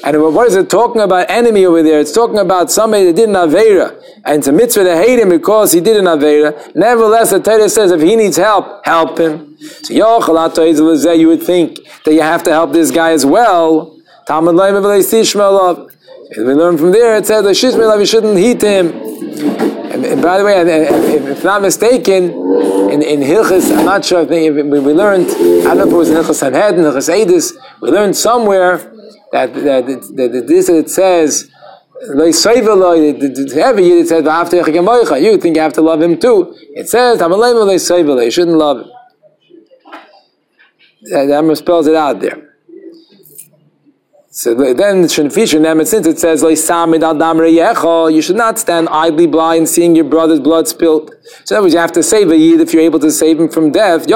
and 0.03 0.21
what 0.21 0.47
is 0.47 0.55
it 0.55 0.69
talking 0.69 1.01
about 1.01 1.29
enemy 1.29 1.65
over 1.65 1.83
there? 1.83 1.99
It's 1.99 2.11
talking 2.11 2.39
about 2.39 2.71
somebody 2.71 3.05
that 3.05 3.15
did 3.15 3.29
an 3.29 3.35
Avera. 3.35 3.97
And 4.25 4.39
it's 4.39 4.47
a 4.47 4.51
mitzvah 4.51 4.83
to 4.83 4.95
hate 4.95 5.19
him 5.19 5.29
because 5.29 5.71
he 5.71 5.79
did 5.79 5.97
an 5.97 6.05
Avera. 6.05 6.75
Nevertheless, 6.75 7.29
the 7.29 7.39
Torah 7.39 7.69
says 7.69 7.91
if 7.91 8.01
he 8.01 8.15
needs 8.15 8.37
help, 8.37 8.85
help 8.85 9.17
him. 9.17 9.57
So 9.59 9.93
you 9.93 11.27
would 11.27 11.43
think 11.43 11.79
that 12.03 12.13
you 12.13 12.21
have 12.21 12.43
to 12.43 12.51
help 12.51 12.73
this 12.73 12.91
guy 12.91 13.11
as 13.11 13.25
well. 13.25 13.97
Talmud 14.27 14.55
we 16.37 16.43
learn 16.53 16.77
from 16.77 16.91
there, 16.91 17.17
it 17.17 17.25
says, 17.25 17.43
Shishmelav, 17.45 17.99
you 17.99 18.05
shouldn't 18.05 18.37
heat 18.37 18.61
him. 18.61 18.87
And, 18.91 20.05
and, 20.05 20.21
by 20.21 20.37
the 20.37 20.45
way, 20.45 20.61
if 20.61 21.43
not 21.43 21.61
mistaken, 21.61 22.31
in, 22.89 23.01
in 23.01 23.19
Hilchis, 23.19 23.77
I'm 23.77 23.85
not 23.85 24.05
sure, 24.05 24.21
if 24.21 24.29
we, 24.29 24.79
we 24.79 24.93
learned, 24.93 25.29
I 25.29 25.73
don't 25.73 25.77
know 25.77 25.87
if 25.87 25.91
it 25.91 25.95
was 25.95 26.09
in 26.09 26.15
Hilchis 26.15 26.35
Sanhedrin, 26.35 26.85
Hilchis 26.85 27.09
Eidis, 27.13 27.53
we 27.81 27.89
learned 27.89 28.15
somewhere 28.15 28.90
that, 29.31 29.53
that, 29.53 29.85
that, 29.85 30.45
this 30.47 30.69
it 30.69 30.89
says, 30.89 31.49
every 32.03 33.85
year 33.85 33.99
it 33.99 34.07
says, 34.07 35.23
you 35.23 35.37
think 35.37 35.55
you 35.55 35.61
have 35.61 35.73
to 35.73 35.81
love 35.81 36.01
him 36.01 36.17
too. 36.19 36.55
It 36.75 36.89
says, 36.89 37.19
you 37.19 38.31
shouldn't 38.31 38.57
love. 38.57 38.87
That 41.03 41.57
spells 41.57 41.87
it 41.87 41.95
out 41.95 42.19
there. 42.19 42.51
So 44.33 44.53
then 44.55 45.03
Shinfishin 45.03 45.85
since 45.85 46.07
it 46.07 46.17
says 46.17 46.41
you 46.41 48.21
should 48.21 48.35
not 48.37 48.57
stand 48.57 48.87
idly 48.89 49.27
blind 49.27 49.67
seeing 49.67 49.93
your 49.93 50.05
brother's 50.05 50.39
blood 50.39 50.69
spilled. 50.69 51.13
So 51.43 51.55
that 51.55 51.61
was 51.61 51.73
you 51.73 51.79
have 51.79 51.91
to 51.91 52.01
save 52.01 52.31
a 52.31 52.37
yid 52.37 52.61
if 52.61 52.71
you're 52.73 52.81
able 52.81 52.99
to 52.99 53.11
save 53.11 53.41
him 53.41 53.49
from 53.49 53.71
death. 53.71 54.07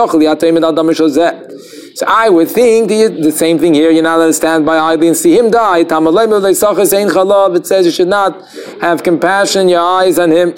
So 1.96 2.06
I 2.08 2.28
would 2.30 2.50
think 2.50 2.90
the, 2.90 3.08
the 3.08 3.32
same 3.32 3.58
thing 3.58 3.74
here. 3.74 3.90
You're 3.90 4.04
not 4.04 4.18
allowed 4.18 4.28
to 4.28 4.34
stand 4.34 4.66
by 4.66 4.78
idly 4.78 5.08
and 5.08 5.16
see 5.16 5.38
him 5.38 5.50
die. 5.50 5.80
It 5.80 5.90
says 7.66 7.86
you 7.86 7.92
should 7.92 8.10
not 8.10 8.46
have 8.82 9.02
compassion, 9.02 9.70
your 9.70 9.80
eyes 9.80 10.20
on 10.20 10.32
him. 10.32 10.56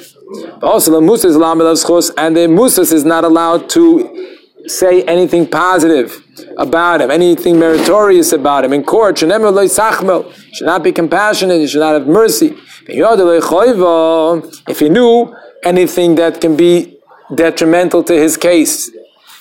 Also, 0.64 0.92
the 0.92 1.00
Musa 1.00 1.28
is 1.28 1.36
and 1.36 2.36
the 2.36 2.48
Musas 2.48 2.92
is 2.92 3.06
not 3.06 3.24
allowed 3.24 3.70
to 3.70 4.36
say 4.66 5.04
anything 5.04 5.46
positive 5.48 6.24
about 6.58 7.02
him, 7.02 7.12
anything 7.12 7.60
meritorious 7.60 8.32
about 8.34 8.66
him. 8.66 8.74
In 8.74 8.84
court, 8.84 9.20
should 9.20 9.30
not 9.30 10.84
be 10.84 10.92
compassionate, 10.92 11.62
you 11.62 11.68
should 11.68 11.80
not 11.80 11.94
have 11.94 12.08
mercy. 12.08 12.58
If 12.90 14.80
he 14.80 14.90
knew 14.90 15.36
anything 15.64 16.16
that 16.16 16.42
can 16.42 16.58
be 16.58 16.98
detrimental 17.34 18.04
to 18.06 18.14
his 18.14 18.38
case. 18.38 18.90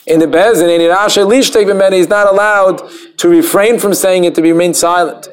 In 0.06 0.20
the 0.20 0.26
Bezin, 0.26 0.68
in 0.68 0.80
Rasha 0.82 1.26
lishtek 1.26 1.66
b'meni, 1.66 1.94
he's 1.94 2.08
not 2.08 2.28
allowed 2.32 2.88
to 3.16 3.28
refrain 3.28 3.80
from 3.80 3.92
saying 3.92 4.22
it 4.22 4.36
to 4.36 4.42
remain 4.42 4.72
silent. 4.72 5.28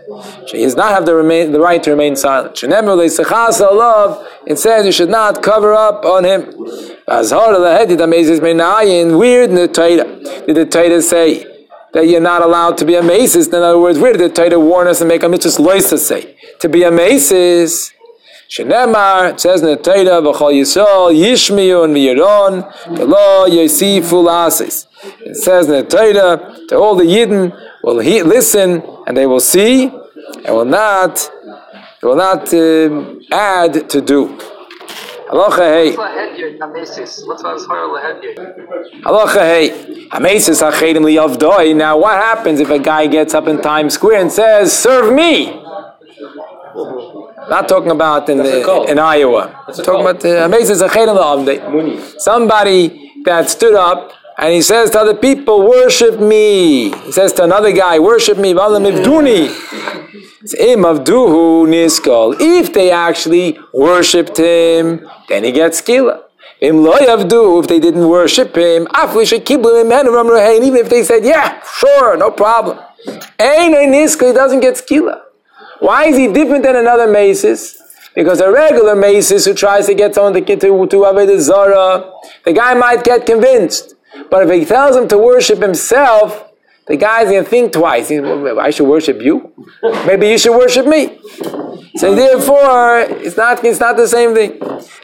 He 0.48 0.64
does 0.64 0.76
not 0.76 0.90
have 0.90 1.06
the, 1.06 1.14
remain, 1.14 1.52
the 1.52 1.60
right 1.60 1.84
to 1.84 1.92
remain 1.92 2.16
silent. 2.16 2.64
It 2.64 4.58
says 4.58 4.86
you 4.88 4.92
should 4.92 5.10
not 5.12 5.44
cover 5.44 5.74
up 5.76 6.04
on 6.06 6.24
him. 6.26 6.46
Weird 9.20 9.50
in 9.50 9.56
the 9.56 9.68
Torah. 9.72 10.06
Did 10.48 10.56
the 10.56 10.66
Torah 10.66 11.02
say 11.04 11.46
that 11.94 12.08
you're 12.08 12.20
not 12.20 12.42
allowed 12.42 12.76
to 12.80 12.86
be 12.86 12.96
a 12.96 13.02
masis. 13.02 13.50
In 13.50 13.56
other 13.56 13.78
words, 13.78 14.00
where 14.00 14.14
did 14.14 14.22
the 14.22 14.30
Torah 14.30 14.60
warn 14.60 14.88
us 14.88 15.02
and 15.02 15.08
make 15.08 15.22
a 15.22 15.30
mitzvah 15.30 15.62
loisa 15.62 16.00
say? 16.00 16.36
To 16.62 16.70
be 16.70 16.82
a 16.82 16.90
masis. 16.90 17.92
Shenemar, 18.50 19.32
it 19.32 19.40
says 19.40 19.62
in 19.62 19.68
the 19.68 19.76
Torah, 19.78 20.22
Yisrael, 20.22 21.12
Yishmiyu 21.14 21.86
and 21.86 21.96
V'yiron, 21.96 22.72
V'lo 22.86 23.48
Yosifu 23.48 24.24
Lasis. 24.24 24.88
It 25.22 25.36
says 25.36 25.68
to 25.68 26.78
all 26.78 26.96
the 26.96 27.04
Yidden 27.04 27.58
will 27.84 28.00
he, 28.00 28.22
listen 28.24 28.84
and 29.08 29.18
they 29.18 29.26
will 29.26 29.40
see 29.40 29.86
and 29.86 30.56
will 30.56 30.66
not, 30.66 31.30
will 32.02 32.16
not 32.16 32.54
uh, 32.54 33.16
add 33.32 33.90
to 33.90 34.02
do. 34.02 34.38
Halacha 35.30 35.58
hey. 35.58 35.96
Halacha 39.02 39.40
hey. 39.40 39.70
Amesis 40.10 40.62
achedim 40.62 41.04
liyavdoi. 41.04 41.76
Now 41.76 41.98
what 41.98 42.14
happens 42.14 42.60
if 42.60 42.70
a 42.70 42.78
guy 42.80 43.08
gets 43.08 43.34
up 43.34 43.48
in 43.48 43.62
Times 43.62 43.96
Square 43.96 44.22
and 44.22 44.32
says, 44.32 44.72
serve 44.78 45.14
me? 45.14 45.64
Not 47.50 47.68
talking 47.68 47.92
about 47.92 48.30
in, 48.30 48.38
the, 48.38 48.86
in 48.90 49.00
Iowa. 49.00 49.52
Talking 49.84 50.02
about 50.02 50.20
achedim 50.22 51.16
liyavdoi. 51.18 52.20
Somebody 52.20 53.12
that 53.26 53.50
stood 53.50 53.76
up 53.76 54.12
and 54.38 54.54
he 54.54 54.62
says 54.62 54.90
to 54.92 55.00
other 55.00 55.14
people, 55.14 55.68
worship 55.68 56.20
me. 56.20 56.92
He 56.92 57.12
says 57.12 57.34
to 57.34 57.44
another 57.44 57.72
guy, 57.72 58.00
worship 58.00 58.38
me. 58.38 58.54
If 62.46 62.74
they 62.74 62.92
actually 62.92 63.60
worshipped 63.74 64.38
him, 64.38 65.08
then 65.30 65.44
he 65.44 65.52
gets 65.52 65.82
skila. 65.82 66.24
If 66.60 67.68
they 67.68 67.80
didn't 67.80 68.08
worship 68.08 68.56
him, 68.56 68.88
even 70.64 70.78
if 70.78 70.90
they 70.90 71.04
said, 71.04 71.24
yeah, 71.26 71.62
sure, 71.64 72.18
no 72.18 72.32
problem. 72.32 72.80
He 73.00 74.34
doesn't 74.34 74.60
get 74.60 74.76
skila. 74.76 75.22
Why 75.84 76.06
is 76.06 76.16
he 76.16 76.32
different 76.32 76.64
than 76.64 76.78
another 76.78 77.12
maces? 77.12 77.78
Because 78.16 78.40
a 78.40 78.50
regular 78.50 78.96
maces 78.96 79.44
who 79.44 79.54
tries 79.54 79.86
to 79.88 79.94
get 79.94 80.16
someone 80.16 80.32
to 80.32 80.40
get 80.40 80.62
to, 80.62 80.68
to 80.68 80.98
Avodah 81.10 81.38
Zara, 81.40 82.10
the 82.46 82.54
guy 82.54 82.74
might 82.74 83.04
get 83.04 83.26
convinced. 83.26 83.96
But 84.30 84.48
if 84.48 84.50
he 84.60 84.64
tells 84.64 84.96
him 84.96 85.10
to 85.10 85.18
worship 85.18 85.62
himself, 85.62 86.52
the 86.88 86.96
guy's 86.96 87.26
gonna 87.26 87.44
think 87.44 87.74
twice. 87.74 88.10
I 88.10 88.70
should 88.70 88.88
worship 88.88 89.22
you. 89.22 89.52
Maybe 90.06 90.30
you 90.30 90.38
should 90.38 90.56
worship 90.58 90.86
me. 90.86 91.20
So 91.96 92.16
therefore, 92.16 93.02
it's 93.02 93.38
not 93.38 93.64
it's 93.64 93.80
not 93.80 93.98
the 93.98 94.08
same 94.08 94.34
thing. 94.34 94.58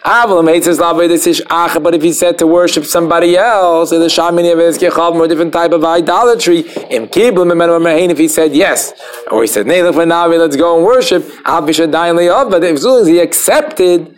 But 0.04 1.93
if 1.93 2.02
he 2.02 2.13
said 2.13 2.38
to 2.39 2.47
worship 2.47 2.86
somebody 2.86 3.38
else, 3.38 3.91
in 3.91 3.99
the 3.99 4.08
Shamini 4.08 4.52
of 4.54 5.15
more 5.15 5.28
different 5.28 5.54
type 5.54 5.71
of 5.71 5.84
idolatry, 5.84 6.63
if 6.65 8.17
he 8.17 8.28
said 8.28 8.56
yes, 8.56 8.93
or 9.30 9.41
he 9.41 9.47
said, 9.47 9.67
let's 9.67 10.56
go 10.56 10.78
and 10.78 10.86
worship, 10.86 11.23
but 11.45 12.63
as 12.63 12.82
soon 12.82 13.02
as 13.02 13.08
he 13.08 13.19
accepted 13.19 14.15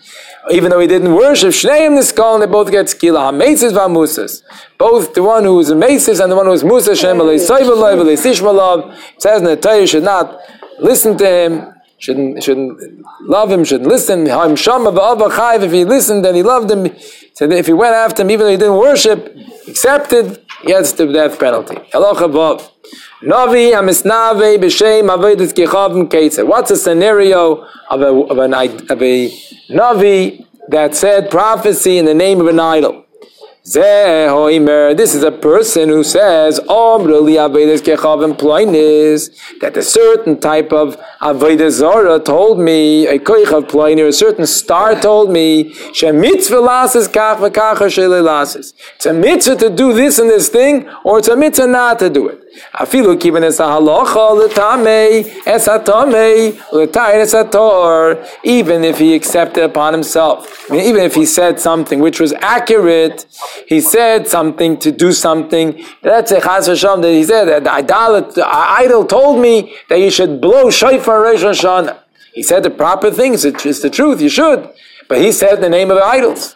even 0.49 0.71
though 0.71 0.79
he 0.79 0.87
didn't 0.87 1.13
worship 1.13 1.51
Shneim 1.51 1.99
Niskal, 1.99 2.33
and 2.33 2.41
they 2.41 2.47
both 2.47 2.71
get 2.71 2.87
skila. 2.87 3.31
HaMesis 3.31 3.73
v'amusas. 3.73 4.41
Both 4.77 5.13
the 5.13 5.21
one 5.21 5.43
who 5.43 5.59
is 5.59 5.69
a 5.69 5.75
and 5.75 6.31
the 6.31 6.35
one 6.35 6.47
who 6.47 6.53
is 6.53 6.63
Musa, 6.63 6.95
Shem 6.95 7.17
Sishmalav, 7.19 8.97
says 9.19 9.37
in 9.37 9.45
the 9.45 9.55
Torah, 9.55 9.85
should 9.85 10.01
not 10.03 10.39
listen 10.79 11.15
to 11.19 11.27
him, 11.27 11.70
shouldn't, 12.01 12.43
shouldn't 12.43 13.05
love 13.21 13.51
him, 13.51 13.63
shouldn't 13.63 13.87
listen. 13.87 14.25
If 14.27 15.71
he 15.71 15.85
listened, 15.85 16.25
then 16.25 16.35
he 16.35 16.43
loved 16.43 16.71
him. 16.71 16.93
So 17.33 17.49
if 17.49 17.67
he 17.67 17.73
went 17.73 17.93
after 17.95 18.23
him, 18.23 18.31
even 18.31 18.45
though 18.45 18.51
he 18.51 18.57
didn't 18.57 18.77
worship, 18.77 19.37
accepted, 19.67 20.43
he 20.61 20.67
gets 20.67 20.91
the 20.93 21.05
death 21.05 21.39
penalty. 21.39 21.75
Navi 23.23 23.71
amisnave 23.79 24.57
b'shem 24.57 25.07
avodas 25.15 25.53
kechavim 25.53 26.09
keitzer. 26.09 26.45
What's 26.45 26.71
a 26.71 26.75
scenario 26.75 27.67
of 27.91 28.01
a, 28.01 28.07
of, 28.07 28.37
an, 28.39 28.53
of 28.55 29.01
a 29.01 29.29
Navi 29.69 30.47
that 30.69 30.95
said 30.95 31.29
prophecy 31.29 31.99
in 31.99 32.05
the 32.05 32.15
name 32.15 32.41
of 32.41 32.47
an 32.47 32.59
idol. 32.59 33.05
This 33.63 35.13
is 35.13 35.21
a 35.23 35.31
person 35.31 35.89
who 35.89 36.03
says 36.03 36.59
that 39.59 39.73
a 39.75 39.83
certain 39.83 40.39
type 40.39 40.73
of 40.73 40.97
Avodah 41.21 41.69
Zara 41.69 42.19
told 42.19 42.59
me, 42.59 43.05
a 43.05 43.19
koich 43.19 43.51
of 43.51 43.67
a 44.07 44.11
certain 44.11 44.47
star 44.47 44.99
told 44.99 45.29
me, 45.31 45.75
it's 45.75 46.01
a 49.05 49.13
mitzvah 49.13 49.55
to 49.55 49.69
do 49.69 49.93
this 49.93 50.17
and 50.17 50.29
this 50.29 50.49
thing, 50.49 50.89
or 51.03 51.19
it's 51.19 51.27
a 51.27 51.35
mitzvah 51.35 51.67
not 51.67 51.99
to 51.99 52.09
do 52.09 52.29
it. 52.29 52.40
Afilu 52.73 53.17
kiven 53.17 53.43
es 53.43 53.59
halacha 53.59 54.31
letamei 54.39 55.25
es 55.45 55.67
hatamei 55.67 56.53
letayir 56.71 57.21
es 57.21 57.33
hator. 57.33 58.27
Even 58.43 58.83
if 58.83 58.99
he 58.99 59.15
accepted 59.15 59.63
upon 59.63 59.93
himself, 59.93 60.69
I 60.69 60.75
mean, 60.75 60.85
even 60.85 61.03
if 61.03 61.15
he 61.15 61.25
said 61.25 61.59
something 61.59 61.99
which 61.99 62.19
was 62.19 62.33
accurate, 62.39 63.25
he 63.67 63.79
said 63.79 64.27
something 64.27 64.77
to 64.79 64.91
do 64.91 65.11
something. 65.11 65.83
That's 66.01 66.31
a 66.31 66.41
chas 66.41 66.67
v'sham 66.67 67.01
that 67.01 67.11
he 67.11 67.23
said 67.23 67.45
that 67.45 67.63
the 67.63 67.73
idol, 67.73 68.21
the 68.31 68.47
idol 68.47 69.05
told 69.05 69.41
me 69.41 69.75
that 69.89 69.99
you 69.99 70.09
should 70.09 70.41
blow 70.41 70.69
shofar 70.69 71.21
Rosh 71.21 71.43
Hashanah. 71.43 71.97
He 72.33 72.43
said 72.43 72.63
the 72.63 72.69
proper 72.69 73.11
things. 73.11 73.43
It's 73.43 73.81
the 73.81 73.89
truth. 73.89 74.21
You 74.21 74.29
should. 74.29 74.69
But 75.07 75.19
he 75.19 75.31
said 75.31 75.61
the 75.61 75.69
name 75.69 75.91
of 75.91 75.97
the 75.97 76.03
idols. 76.03 76.55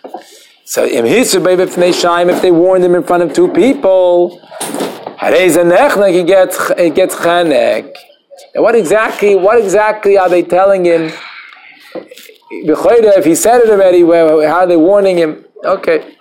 So 0.63 0.85
if 0.85 2.41
they 2.41 2.51
warned 2.51 2.83
him 2.83 2.95
in 2.95 3.03
front 3.03 3.23
of 3.23 3.33
two 3.33 3.49
people, 3.49 4.41
he 5.33 6.23
gets 6.23 6.71
he 6.79 6.89
gets 6.89 7.15
chanek. 7.15 7.95
Now 8.53 8.61
what 8.61 8.75
exactly 8.75 9.35
what 9.35 9.57
exactly 9.61 10.17
are 10.17 10.29
they 10.29 10.43
telling 10.43 10.85
him? 10.85 11.11
If 12.51 13.25
he 13.25 13.35
said 13.35 13.61
it 13.61 13.69
already, 13.69 14.01
how 14.01 14.59
are 14.59 14.67
they 14.67 14.77
warning 14.77 15.17
him? 15.17 15.45
Okay. 15.63 16.15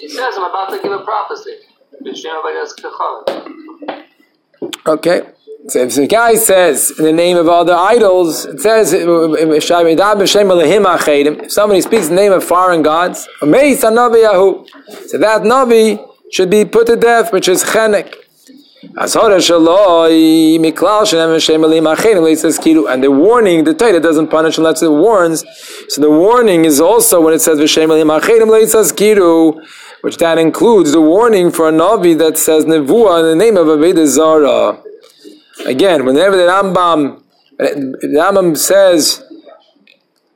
He 0.00 0.08
says, 0.08 0.34
I'm 0.36 0.44
about 0.50 0.70
to 0.70 0.78
give 0.82 0.92
a 0.92 0.98
prophecy. 0.98 1.56
Okay. 4.86 5.22
So 5.66 5.78
if 5.80 5.94
the 5.94 6.06
guy 6.06 6.34
says 6.34 6.92
in 6.98 7.04
the 7.06 7.12
name 7.12 7.38
of 7.38 7.46
the 7.46 7.72
idols, 7.72 8.44
it 8.44 8.60
says 8.60 8.92
if 8.92 9.64
somebody 11.52 11.80
speaks 11.80 12.08
in 12.08 12.14
the 12.14 12.20
name 12.20 12.32
of 12.32 12.44
foreign 12.44 12.82
gods, 12.82 13.26
so 13.40 13.46
that 13.46 15.42
Navi 15.42 16.06
should 16.30 16.50
be 16.50 16.66
put 16.66 16.86
to 16.88 16.96
death, 16.96 17.32
which 17.32 17.48
is 17.48 17.64
chenek. 17.64 18.14
And 18.96 19.08
the 23.02 23.10
warning, 23.10 23.64
the 23.64 23.72
Torah 23.72 24.00
doesn't 24.00 24.28
punish 24.28 24.58
unless 24.58 24.82
it 24.82 24.90
warns. 24.90 25.44
So 25.88 26.02
the 26.02 26.10
warning 26.10 26.66
is 26.66 26.78
also 26.78 27.22
when 27.22 27.32
it 27.32 27.40
says 27.40 27.58
which 27.58 27.76
that 30.18 30.36
includes 30.36 30.92
the 30.92 31.00
warning 31.00 31.50
for 31.50 31.70
a 31.70 31.72
Navi 31.72 32.14
that 32.18 32.36
says 32.36 32.66
Nevuah 32.66 33.20
in 33.20 33.38
the 33.38 33.44
name 33.44 33.56
of 33.56 33.66
Aveda 33.68 34.06
Zara. 34.06 34.82
Again, 35.66 36.04
whenever 36.04 36.36
the 36.36 36.44
Rambam, 36.44 37.22
the 37.58 38.18
Rambam 38.18 38.56
says 38.56 39.22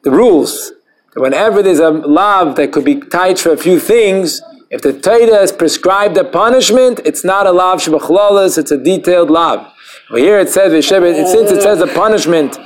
the 0.03 0.11
rules, 0.11 0.73
whenever 1.15 1.63
there's 1.63 1.81
a 1.81 1.91
love 1.91 2.57
that 2.57 2.73
could 2.73 2.85
be 2.85 3.01
tied 3.01 3.39
for 3.39 3.53
a 3.53 3.57
few 3.57 3.79
things, 3.79 4.43
if 4.71 4.83
the 4.83 4.93
Torah 4.93 5.39
has 5.39 5.53
prescribed 5.53 6.17
a 6.17 6.25
punishment, 6.25 7.01
it's 7.05 7.25
not 7.25 7.47
a 7.47 7.53
lav 7.53 7.81
shabachlalas, 7.81 8.59
it's 8.59 8.71
a 8.71 8.77
detailed 8.77 9.31
lav. 9.31 9.73
But 10.11 10.21
here 10.21 10.39
it 10.39 10.49
says, 10.49 10.73
since 10.87 11.51
it 11.51 11.63
says 11.63 11.81
a 11.81 11.87
punishment, 11.87 12.55
so 12.55 12.63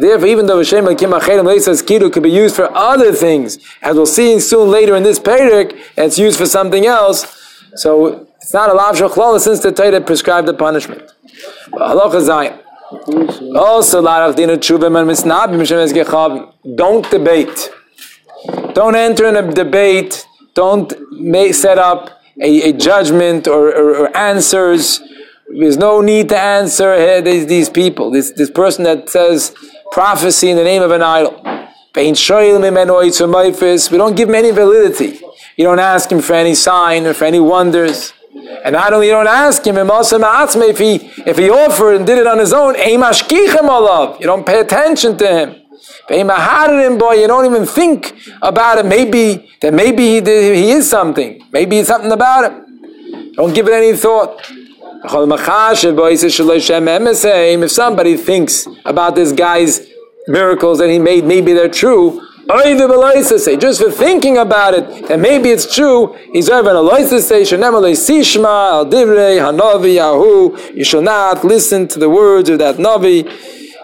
therefore, 0.00 0.28
even 0.28 0.46
though 0.46 0.58
Hashem 0.58 1.60
says 1.60 1.82
kiru 1.82 2.10
could 2.10 2.22
be 2.22 2.30
used 2.30 2.56
for 2.56 2.74
other 2.74 3.12
things, 3.12 3.58
as 3.82 3.96
we'll 3.96 4.06
see 4.06 4.40
soon 4.40 4.70
later 4.70 4.96
in 4.96 5.02
this 5.02 5.18
parak, 5.18 5.78
it's 5.96 6.18
used 6.18 6.38
for 6.38 6.46
something 6.46 6.86
else. 6.86 7.41
So 7.76 8.26
it's 8.40 8.52
not 8.52 8.70
a 8.70 8.74
lav 8.74 8.96
shachlala 8.96 9.40
since 9.40 9.60
the 9.60 9.72
Torah 9.72 10.00
prescribed 10.00 10.48
the 10.48 10.54
punishment. 10.54 11.10
Halacha 11.72 12.20
Zayin. 12.28 12.58
Also, 13.56 14.02
don't 16.76 17.10
debate. 17.10 17.70
Don't 18.74 18.94
enter 18.94 19.26
in 19.26 19.36
a 19.36 19.52
debate. 19.52 20.26
Don't 20.54 20.92
set 21.54 21.78
up 21.78 22.20
a, 22.40 22.70
a 22.70 22.72
judgment 22.72 23.46
or, 23.48 23.68
or, 23.68 23.96
or, 23.96 24.16
answers. 24.16 25.00
There's 25.48 25.76
no 25.78 26.00
need 26.00 26.28
to 26.30 26.38
answer 26.38 26.94
hey, 26.94 27.20
these, 27.20 27.46
these 27.46 27.70
people. 27.70 28.10
This, 28.10 28.32
this 28.32 28.50
person 28.50 28.84
that 28.84 29.08
says 29.08 29.54
prophecy 29.92 30.50
in 30.50 30.56
the 30.56 30.64
name 30.64 30.82
of 30.82 30.90
an 30.90 31.02
idol. 31.02 31.40
We 31.94 32.12
don't 33.98 34.16
give 34.16 34.28
him 34.28 34.34
any 34.34 34.50
validity. 34.50 35.20
You 35.56 35.64
don't 35.64 35.78
ask 35.78 36.10
him 36.10 36.20
for 36.20 36.34
any 36.34 36.54
sign 36.54 37.06
or 37.06 37.14
for 37.14 37.24
any 37.24 37.40
wonders. 37.40 38.12
And 38.64 38.72
not 38.74 38.92
only 38.92 39.06
you 39.08 39.12
don't 39.12 39.26
ask 39.26 39.64
him, 39.66 39.76
if 39.76 40.78
he 40.78 41.10
if 41.26 41.36
he 41.38 41.50
offered 41.50 41.94
and 41.96 42.06
did 42.06 42.18
it 42.18 42.26
on 42.26 42.38
his 42.38 42.52
own, 42.52 42.74
you 42.76 44.26
don't 44.26 44.46
pay 44.46 44.60
attention 44.60 45.16
to 45.18 45.26
him. 45.26 45.56
Boy, 46.08 47.14
you 47.14 47.26
don't 47.26 47.44
even 47.44 47.66
think 47.66 48.16
about 48.40 48.78
it. 48.78 48.86
Maybe 48.86 49.50
that 49.60 49.74
maybe 49.74 50.14
he, 50.14 50.20
did, 50.20 50.56
he 50.56 50.70
is 50.70 50.88
something. 50.88 51.42
Maybe 51.52 51.78
it's 51.78 51.88
something 51.88 52.12
about 52.12 52.44
it. 52.44 52.52
Don't 53.34 53.54
give 53.54 53.68
it 53.68 53.74
any 53.74 53.96
thought. 53.96 54.40
If 57.64 57.70
somebody 57.70 58.16
thinks 58.16 58.66
about 58.84 59.14
this 59.16 59.32
guy's 59.32 59.86
miracles 60.28 60.78
that 60.78 60.88
he 60.88 60.98
made, 60.98 61.24
maybe 61.24 61.52
they're 61.52 61.68
true, 61.68 62.20
just 62.48 63.82
for 63.82 63.90
thinking 63.90 64.36
about 64.36 64.74
it, 64.74 65.10
and 65.10 65.22
maybe 65.22 65.50
it's 65.50 65.72
true. 65.72 66.16
He's 66.32 66.48
over 66.48 66.70
a 66.70 67.06
say 67.06 67.42
shenemalei 67.42 67.92
sishma 67.92 68.72
al 68.72 68.86
divrei 68.86 69.38
hanavi 69.38 69.96
yahu. 69.96 70.74
You 70.74 70.84
shall 70.84 71.02
not 71.02 71.44
listen 71.44 71.86
to 71.88 71.98
the 71.98 72.10
words 72.10 72.48
of 72.48 72.58
that 72.58 72.76
navi. 72.76 73.30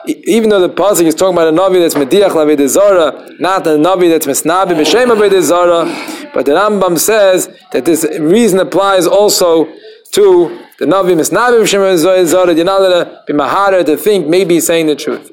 Even 0.07 0.49
though 0.51 0.61
the 0.61 0.71
pasuk 0.71 1.05
is 1.05 1.15
talking 1.15 1.35
about 1.35 1.49
a 1.49 1.53
navi 1.53 1.81
that's 1.81 1.95
mediach 1.95 2.31
lavedizara, 2.31 3.39
not 3.39 3.67
a 3.67 3.71
navi 3.71 4.09
that's 4.09 4.27
mesnabi 4.27 4.75
b'shem 4.75 5.09
avedizara, 5.15 6.33
but 6.33 6.47
the 6.47 6.53
Rambam 6.53 6.99
says 6.99 7.49
that 7.73 7.85
this 7.85 8.05
reason 8.19 8.59
applies 8.59 9.07
also 9.07 9.67
to 10.13 10.59
the 10.79 10.87
navi 10.87 11.15
mesnabi 11.15 11.61
b'shem 11.63 11.81
avedizara. 11.81 12.57
You're 12.57 12.65
not 12.65 12.81
allowed 12.81 13.05
to 13.05 13.23
be 13.27 13.33
mahara 13.35 13.85
to 13.85 13.97
think 13.97 14.27
maybe 14.27 14.55
he's 14.55 14.67
saying 14.67 14.87
the 14.87 14.97
truth. 14.97 15.31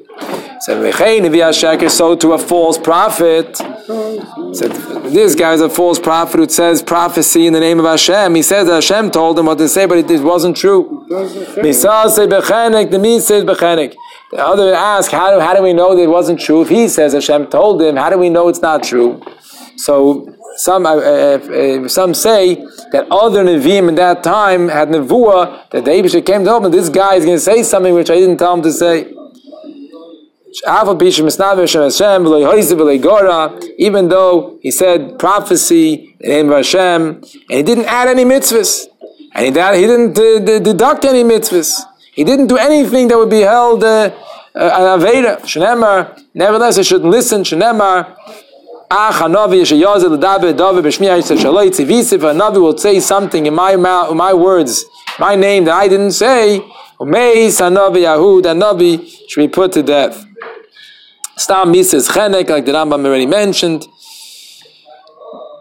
So 0.60 2.16
to 2.16 2.32
a 2.32 2.38
false 2.38 2.78
prophet. 2.78 3.56
Said, 3.56 4.72
this 5.12 5.34
guy 5.34 5.52
is 5.52 5.60
a 5.60 5.68
false 5.68 5.98
prophet 5.98 6.38
who 6.38 6.48
says 6.48 6.82
prophecy 6.82 7.46
in 7.46 7.52
the 7.52 7.60
name 7.60 7.78
of 7.78 7.84
Hashem. 7.84 8.34
He 8.34 8.42
says 8.42 8.66
that 8.66 8.74
Hashem 8.74 9.10
told 9.10 9.38
him 9.38 9.46
what 9.46 9.58
to 9.58 9.68
say, 9.68 9.86
but 9.86 9.98
it 9.98 10.20
wasn't 10.22 10.56
true. 10.56 11.04
The 14.30 14.38
other 14.38 14.74
ask, 14.74 15.10
how 15.10 15.34
do, 15.34 15.40
how 15.40 15.54
do 15.54 15.62
we 15.62 15.72
know 15.72 15.94
that 15.94 16.02
it 16.02 16.08
wasn't 16.08 16.40
true? 16.40 16.62
If 16.62 16.68
he 16.68 16.88
says 16.88 17.12
Hashem 17.12 17.46
told 17.48 17.80
him, 17.82 17.96
how 17.96 18.10
do 18.10 18.18
we 18.18 18.28
know 18.28 18.48
it's 18.48 18.62
not 18.62 18.82
true? 18.82 19.22
So 19.76 20.34
some 20.56 20.86
uh, 20.86 20.96
uh, 20.96 21.38
uh 21.84 21.88
some 21.88 22.14
say 22.14 22.54
that 22.92 23.06
other 23.10 23.44
Nevi'im 23.44 23.88
in 23.90 23.94
that 23.96 24.22
time 24.22 24.68
had 24.68 24.88
Nevuah 24.88 25.68
that 25.70 25.84
the 25.84 25.90
Abishah 25.90 26.24
came 26.24 26.44
to 26.44 26.56
him, 26.56 26.70
this 26.70 26.88
guy 26.88 27.16
is 27.16 27.26
going 27.26 27.36
to 27.36 27.40
say 27.40 27.62
something 27.62 27.92
which 27.94 28.10
I 28.10 28.14
didn't 28.16 28.38
tell 28.38 28.54
him 28.54 28.62
to 28.62 28.72
say 28.72 29.12
even 33.78 34.08
though 34.08 34.58
he 34.62 34.70
said 34.70 35.18
prophecy 35.18 36.16
in 36.20 36.28
the 36.28 36.28
name 36.28 36.50
of 36.50 36.56
Hashem, 36.56 37.00
and 37.02 37.22
he 37.48 37.62
didn't 37.62 37.84
add 37.84 38.08
any 38.08 38.24
mitzvahs, 38.24 38.86
and 39.34 39.44
he, 39.44 39.50
he 39.50 39.86
didn't 39.86 40.18
uh, 40.18 40.58
deduct 40.60 41.04
any 41.04 41.24
mitzvahs, 41.24 41.82
he 42.12 42.24
didn't 42.24 42.46
do 42.46 42.56
anything 42.56 43.08
that 43.08 43.18
would 43.18 43.28
be 43.30 43.40
held 43.40 43.84
uh, 43.84 44.10
uh, 44.54 44.58
an 44.58 45.00
aveda. 45.00 45.40
Shnemar, 45.40 46.22
nevertheless, 46.32 46.78
I 46.78 46.82
should 46.82 47.02
listen. 47.02 47.42
Shnemar, 47.42 48.16
Ach 48.90 49.14
Hanavi 49.14 49.60
Yeshayazil 49.60 50.18
David 50.20 50.56
David 50.56 50.84
B'Shmiya 50.84 51.18
Yisrael 51.18 51.38
Shaloi 51.38 51.68
Tzivisiv. 51.68 52.20
Hanavi 52.20 52.60
will 52.62 52.78
say 52.78 53.00
something 53.00 53.44
in 53.44 53.54
my 53.54 53.76
mouth, 53.76 54.14
my 54.14 54.32
words, 54.32 54.84
my 55.18 55.34
name 55.34 55.64
that 55.64 55.74
I 55.74 55.88
didn't 55.88 56.12
say. 56.12 56.60
Umeis 56.98 57.60
Hanavi 57.60 58.04
Yahud 58.04 58.42
Hanavi 58.44 59.28
should 59.28 59.40
be 59.40 59.48
put 59.48 59.72
to 59.72 59.82
death. 59.82 60.24
Stam 61.38 61.70
Mises 61.70 62.08
Chenek, 62.08 62.48
like 62.48 62.64
the 62.64 62.72
Rambam 62.72 63.04
already 63.04 63.26
mentioned. 63.26 63.86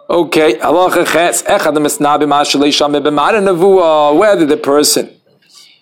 Okay, 0.09 0.53
halacha 0.53 1.05
ches 1.05 1.43
echad 1.43 1.75
mesnabim 1.75 2.29
ashalei 2.29 2.69
shameh 2.69 3.03
b'mara 3.03 3.43
nevuah. 3.43 4.17
Whether 4.17 4.45
the 4.45 4.55
person 4.55 5.09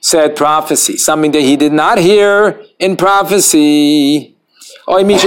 said 0.01 0.35
prophecy, 0.35 0.97
something 0.97 1.29
that 1.31 1.41
he 1.41 1.55
did 1.55 1.73
not 1.73 1.99
hear 1.99 2.59
in 2.79 2.97
prophecy. 2.97 4.35
Or 4.87 4.97
he 4.99 5.05
heard 5.05 5.23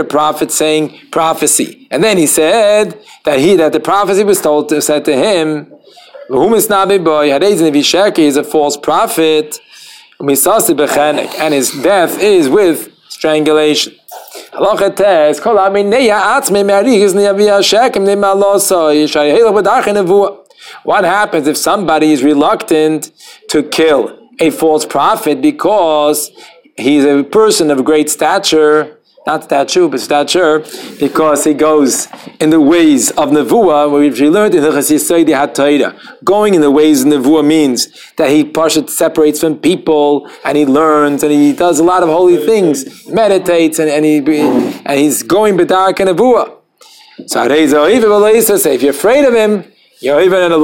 a 0.00 0.04
prophet 0.04 0.52
saying 0.52 0.98
prophecy, 1.10 1.88
and 1.90 2.04
then 2.04 2.16
he 2.16 2.26
said 2.26 2.98
that 3.24 3.40
he 3.40 3.56
that 3.56 3.72
the 3.72 3.80
prophecy 3.80 4.24
was 4.24 4.40
told 4.40 4.70
to, 4.70 4.80
said 4.80 5.04
to 5.04 5.14
him, 5.14 5.70
"Whom 6.28 6.54
is 6.54 6.70
a 8.36 8.44
false 8.44 8.76
prophet." 8.78 9.60
And 10.20 11.54
his 11.54 11.70
death 11.70 12.18
is 12.20 12.48
with 12.48 12.92
strangulation. 13.08 13.94
What 20.84 21.04
happens 21.04 21.46
if 21.46 21.56
somebody 21.56 22.12
is 22.12 22.22
reluctant 22.24 23.12
to 23.50 23.62
kill 23.62 24.18
a 24.40 24.50
false 24.50 24.84
prophet 24.84 25.40
because 25.40 26.30
he's 26.76 27.04
a 27.04 27.22
person 27.22 27.70
of 27.70 27.84
great 27.84 28.10
stature 28.10 28.97
not 29.28 29.44
stature, 29.44 29.86
but 29.88 30.00
stature, 30.00 30.64
because 30.98 31.44
he 31.44 31.54
goes 31.68 32.08
in 32.40 32.48
the 32.50 32.62
ways 32.72 33.10
of 33.20 33.26
Nevuah, 33.36 33.84
which 33.92 34.18
we 34.20 34.28
learned 34.30 34.54
in 34.54 34.62
the 34.62 34.70
Chasisaydi 34.70 35.32
HaTaira. 35.40 35.88
Going 36.24 36.54
in 36.54 36.62
the 36.62 36.70
ways 36.70 37.02
of 37.02 37.08
Nevuah 37.12 37.46
means 37.56 37.78
that 38.16 38.30
he 38.30 38.40
partially 38.44 38.88
separates 38.88 39.38
from 39.40 39.58
people, 39.58 40.28
and 40.46 40.56
he 40.56 40.64
learns, 40.64 41.22
and 41.22 41.30
he 41.30 41.52
does 41.52 41.78
a 41.78 41.84
lot 41.84 42.02
of 42.02 42.08
holy 42.08 42.38
things, 42.50 42.76
meditates, 43.06 43.78
and, 43.78 43.90
and, 43.90 44.04
he, 44.04 44.16
and 44.88 44.98
he's 45.02 45.22
going 45.22 45.58
B'dark 45.58 46.00
and 46.00 46.08
Nevuah. 46.10 46.48
So 47.26 47.44
if 48.74 48.82
you're 48.82 48.90
afraid 48.90 49.24
of 49.24 49.34
him, 49.34 49.52
you're 50.00 50.22
even 50.22 50.40
in 50.46 50.52
a 50.52 50.58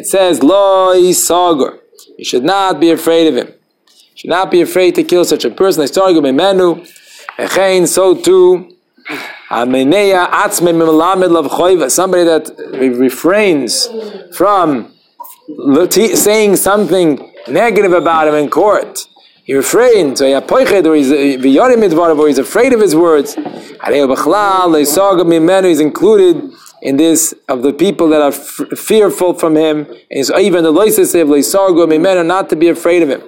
It 0.00 0.06
says, 0.06 0.42
Lo 0.42 0.94
Isagur. 0.94 1.80
You 2.16 2.24
should 2.24 2.44
not 2.44 2.80
be 2.80 2.90
afraid 2.90 3.26
of 3.30 3.34
him. 3.40 3.48
You 3.48 4.16
should 4.20 4.30
not 4.30 4.50
be 4.50 4.60
afraid 4.60 4.94
to 4.94 5.02
kill 5.02 5.24
such 5.24 5.44
a 5.44 5.50
person. 5.50 5.80
Menu. 6.42 6.86
So 7.38 8.14
too, 8.14 8.68
somebody 11.88 12.24
that 12.24 12.50
refrains 12.98 13.88
from 14.36 14.92
saying 16.14 16.56
something 16.56 17.32
negative 17.48 17.92
about 17.92 18.26
him 18.28 18.34
in 18.34 18.50
court. 18.50 19.06
He 19.44 19.54
refrains, 19.54 20.20
he's, 20.20 20.30
uh, 20.32 20.50
or 20.84 22.26
he's 22.26 22.38
afraid 22.38 22.72
of 22.72 22.80
his 22.80 22.94
words. 22.94 23.36
He's 25.64 25.80
included 25.80 26.52
in 26.82 26.96
this 26.96 27.34
of 27.48 27.62
the 27.62 27.72
people 27.72 28.08
that 28.08 28.20
are 28.20 28.32
fearful 28.32 29.34
from 29.34 29.56
him. 29.56 29.86
And 30.10 30.30
even 30.38 30.64
the 30.64 30.72
loises 30.72 31.14
of 31.20 31.28
leisargo 31.28 31.86
mimenu 31.86 32.24
not 32.26 32.48
to 32.50 32.56
be 32.56 32.68
afraid 32.68 33.02
of 33.02 33.10
him. 33.10 33.22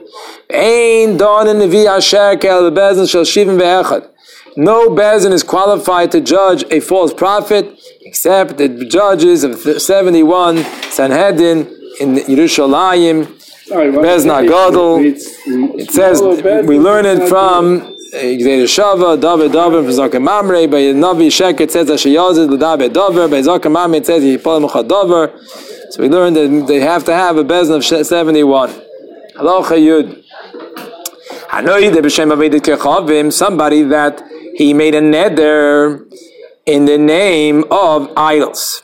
Ein 0.50 1.16
don 1.16 1.48
in 1.48 1.56
nevi 1.58 1.86
asher 1.86 2.36
kel 2.38 2.70
bezin 2.70 3.08
shel 3.10 3.22
shivim 3.22 3.58
ve'echad. 3.58 4.08
No 4.56 4.88
bezin 4.88 5.32
is 5.32 5.42
qualified 5.42 6.10
to 6.12 6.20
judge 6.20 6.64
a 6.70 6.80
false 6.80 7.14
prophet 7.14 7.78
except 8.02 8.58
the 8.58 8.68
judges 8.86 9.44
of 9.44 9.58
71 9.58 10.64
Sanhedrin 10.90 11.66
in 12.00 12.16
Yerushalayim. 12.16 13.36
Bezna 13.70 14.42
Gadol. 14.46 14.98
It 15.78 15.92
says 15.92 16.20
we 16.66 16.78
learn 16.78 17.06
it 17.06 17.28
from 17.28 17.96
gzeir 18.12 18.66
shava 18.66 19.20
dav 19.20 19.53
dav 19.53 19.73
fun 19.73 19.92
zake 19.92 20.20
mamre 20.20 20.66
bei 20.70 20.92
navi 20.92 21.31
shek 21.31 21.61
et 21.61 21.70
zeh 21.70 21.85
shoyz 21.85 22.49
du 22.49 22.57
dav 22.57 22.79
dav 22.92 23.31
bei 23.31 23.42
zake 23.42 23.70
mamre 23.70 23.96
et 23.96 24.42
pol 24.42 24.68
so 25.90 26.03
we 26.03 26.09
learned 26.09 26.37
that 26.37 26.66
they 26.66 26.81
have 26.81 27.05
to 27.05 27.12
have 27.12 27.37
a 27.37 27.44
bezn 27.44 27.75
of 27.75 27.85
71 27.85 28.70
hello 29.37 29.62
khayud 29.62 30.23
hanoy 31.49 31.92
de 31.92 32.01
beshem 32.01 32.33
avid 32.33 32.53
ke 32.62 32.79
khavim 32.79 33.33
somebody 33.33 33.83
that 33.83 34.23
he 34.55 34.75
made 34.75 34.94
a 34.94 35.01
nether 35.01 36.07
in 36.66 36.85
the 36.85 36.99
name 36.99 37.64
of 37.70 38.12
idols. 38.16 38.83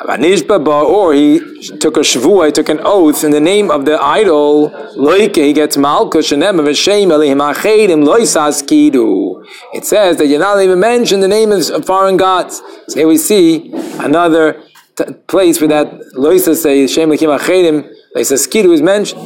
Or 0.00 1.12
he 1.12 1.40
took 1.80 1.96
a 1.96 2.00
shvua, 2.00 2.46
he 2.46 2.52
took 2.52 2.68
an 2.68 2.78
oath 2.84 3.24
in 3.24 3.32
the 3.32 3.40
name 3.40 3.68
of 3.68 3.84
the 3.84 4.00
idol, 4.00 4.70
loike, 4.96 5.34
he 5.34 5.52
gets 5.52 5.76
malkush 5.76 6.30
and 6.30 6.44
of 6.44 6.76
shame 6.76 7.10
eli 7.10 7.26
himachedim 7.26 8.04
loisas 8.06 8.62
kido. 8.62 9.44
It 9.74 9.84
says 9.84 10.18
that 10.18 10.28
you're 10.28 10.38
not 10.38 10.60
even 10.62 10.78
mention 10.78 11.18
the 11.18 11.26
name 11.26 11.50
of 11.50 11.84
foreign 11.84 12.16
gods. 12.16 12.62
So 12.86 13.00
here 13.00 13.08
we 13.08 13.18
see 13.18 13.72
another 13.98 14.62
t- 14.94 15.04
place 15.26 15.60
where 15.60 15.68
that 15.68 15.92
loisa 16.14 16.54
say 16.54 16.86
shem 16.86 17.10
lehim 17.10 17.36
achedim, 17.36 17.92
loisa 18.14 18.38
skidu 18.38 18.72
is 18.72 18.80
mentioned. 18.80 19.20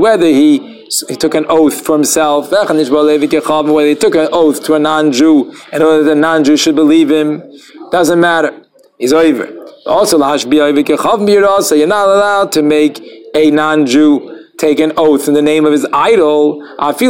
Whether 0.00 0.26
he 0.26 0.74
he 1.08 1.16
took 1.16 1.34
an 1.34 1.46
oath 1.48 1.80
for 1.80 1.96
himself, 1.96 2.52
whether 2.52 2.74
he 3.88 3.94
took 3.96 4.14
an 4.14 4.28
oath 4.32 4.64
to 4.64 4.74
a 4.74 4.78
non-Jew, 4.78 5.52
and 5.72 5.82
whether 5.82 6.04
the 6.04 6.14
non-Jew 6.14 6.56
should 6.56 6.76
believe 6.76 7.10
him, 7.10 7.42
doesn't 7.90 8.20
matter 8.20 8.63
is 8.98 9.12
over. 9.12 9.48
Also, 9.86 10.18
so 10.18 11.74
you're 11.74 11.86
not 11.86 12.08
allowed 12.08 12.52
to 12.52 12.62
make 12.62 13.00
a 13.34 13.50
non-Jew 13.50 14.30
take 14.56 14.78
an 14.78 14.92
oath 14.96 15.26
in 15.26 15.34
the 15.34 15.42
name 15.42 15.66
of 15.66 15.72
his 15.72 15.84
idol. 15.92 16.64
So 16.78 17.04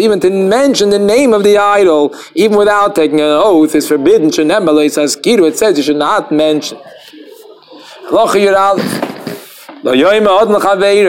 even 0.00 0.20
to 0.20 0.30
mention 0.30 0.90
the 0.90 0.98
name 0.98 1.32
of 1.32 1.44
the 1.44 1.56
idol, 1.58 2.14
even 2.34 2.58
without 2.58 2.96
taking 2.96 3.20
an 3.20 3.28
oath, 3.30 3.74
is 3.76 3.86
forbidden. 3.86 4.28
It 4.28 4.92
says 5.58 5.78
you 5.78 5.84
should 5.84 5.96
not 5.96 6.32
mention. 6.32 6.78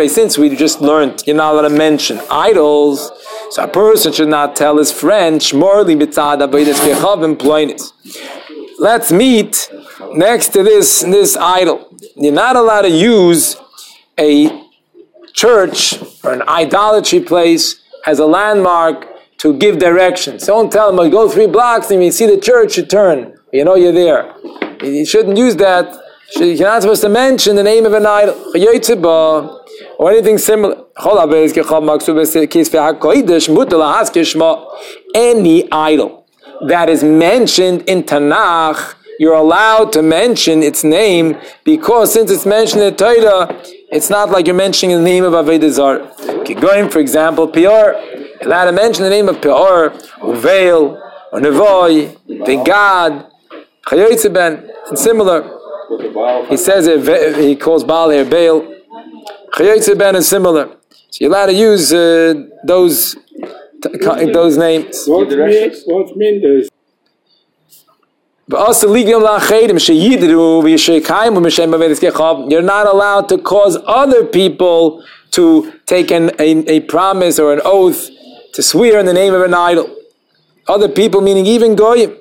Since 0.10 0.38
we 0.38 0.56
just 0.56 0.82
learned 0.82 1.23
you're 1.26 1.36
not 1.36 1.54
allowed 1.54 1.67
to 1.67 1.76
mention 1.76 2.21
idols, 2.30 3.12
so 3.50 3.64
a 3.64 3.68
person 3.68 4.12
should 4.12 4.28
not 4.28 4.56
tell 4.56 4.78
his 4.78 4.92
friend, 4.92 5.42
Let's 8.80 9.12
meet 9.12 9.70
next 10.14 10.50
to 10.50 10.64
this, 10.64 11.02
this 11.02 11.38
idol. 11.38 11.88
You're 12.16 12.34
not 12.34 12.56
allowed 12.56 12.84
to 12.84 12.90
use 12.90 13.56
a 14.20 14.64
church 15.34 15.96
or 16.24 16.34
an 16.34 16.44
idolatry 16.48 17.20
place 17.22 17.82
as 18.06 18.20
a 18.20 18.26
landmark 18.26 19.08
to 19.38 19.54
give 19.54 19.78
directions. 19.80 20.46
Don't 20.46 20.72
tell 20.72 20.92
them, 20.92 21.00
oh, 21.00 21.10
go 21.10 21.30
three 21.30 21.48
blocks 21.48 21.92
and 21.92 22.04
you 22.04 22.12
see 22.12 22.26
the 22.26 22.40
church, 22.40 22.78
you 22.78 22.86
turn. 22.86 23.38
You 23.54 23.64
know 23.64 23.76
you're 23.76 23.94
there. 23.94 24.36
You 24.84 25.06
shouldn't 25.06 25.38
use 25.38 25.56
that. 25.58 25.96
You're 26.36 26.68
not 26.68 26.82
supposed 26.82 27.02
to 27.02 27.10
mention 27.10 27.56
the 27.56 27.64
name 27.64 27.86
of 27.86 27.94
an 27.94 28.06
idol 28.06 28.36
or 29.98 30.12
anything 30.12 30.38
similar. 30.38 30.76
Any 35.16 35.72
idol 35.72 36.26
that 36.68 36.90
is 36.90 37.04
mentioned 37.04 37.82
in 37.84 38.04
Tanakh, 38.04 38.96
you're 39.20 39.34
allowed 39.34 39.92
to 39.94 40.02
mention 40.02 40.62
its 40.62 40.84
name 40.84 41.38
because 41.64 42.14
since 42.14 42.30
it's 42.32 42.46
mentioned 42.46 42.84
in 42.84 42.96
Torah, 42.96 43.48
it's 43.92 44.10
not 44.10 44.30
like 44.30 44.46
you're 44.46 44.56
mentioning 44.56 44.98
the 44.98 45.04
name 45.04 45.24
of 45.24 45.34
Avodah 45.34 45.72
Zarah. 45.72 46.14
Going, 46.60 46.90
for 46.90 47.00
example, 47.00 47.48
Pior, 47.48 47.96
allowed 48.42 48.66
to 48.66 48.72
mention 48.72 49.04
the 49.04 49.10
name 49.10 49.28
of 49.30 49.42
Pior, 49.42 49.90
Uveil, 50.22 51.02
or 51.32 51.40
Nevoy, 51.40 52.16
Vegad, 52.28 53.30
Chayotzeben, 53.86 54.70
and 54.90 55.00
similar. 55.00 55.54
He 56.50 56.58
says 56.58 56.88
it, 56.88 57.38
he 57.38 57.56
calls 57.56 57.84
Baal 57.84 58.10
here 58.10 58.26
Baal. 58.26 58.77
Chayotze 59.54 59.98
ben 59.98 60.16
is 60.16 60.28
similar. 60.28 60.70
So 61.10 61.18
you're 61.22 61.32
allowed 61.32 61.48
to 61.48 61.54
use 61.54 61.94
uh, 61.94 62.34
those 62.64 63.16
those 64.34 64.58
names. 64.58 65.06
What 65.08 65.30
means 65.30 65.84
what 65.86 66.16
mean 66.18 66.42
this? 66.42 66.70
You're 72.50 72.62
not 72.62 72.88
allowed 72.88 73.28
to 73.30 73.38
cause 73.38 73.78
other 73.86 74.24
people 74.26 75.04
to 75.32 75.74
take 75.86 76.12
an, 76.12 76.32
a, 76.40 76.50
a 76.76 76.80
promise 76.82 77.40
or 77.40 77.54
an 77.54 77.62
oath 77.66 78.10
to 78.54 78.64
swear 78.64 79.00
in 79.00 79.06
the 79.06 79.14
name 79.14 79.34
of 79.34 79.42
an 79.42 79.54
idol. 79.54 79.94
Other 80.68 80.88
people, 80.88 81.20
meaning 81.22 81.46
even 81.46 81.76
goyim. 81.76 82.16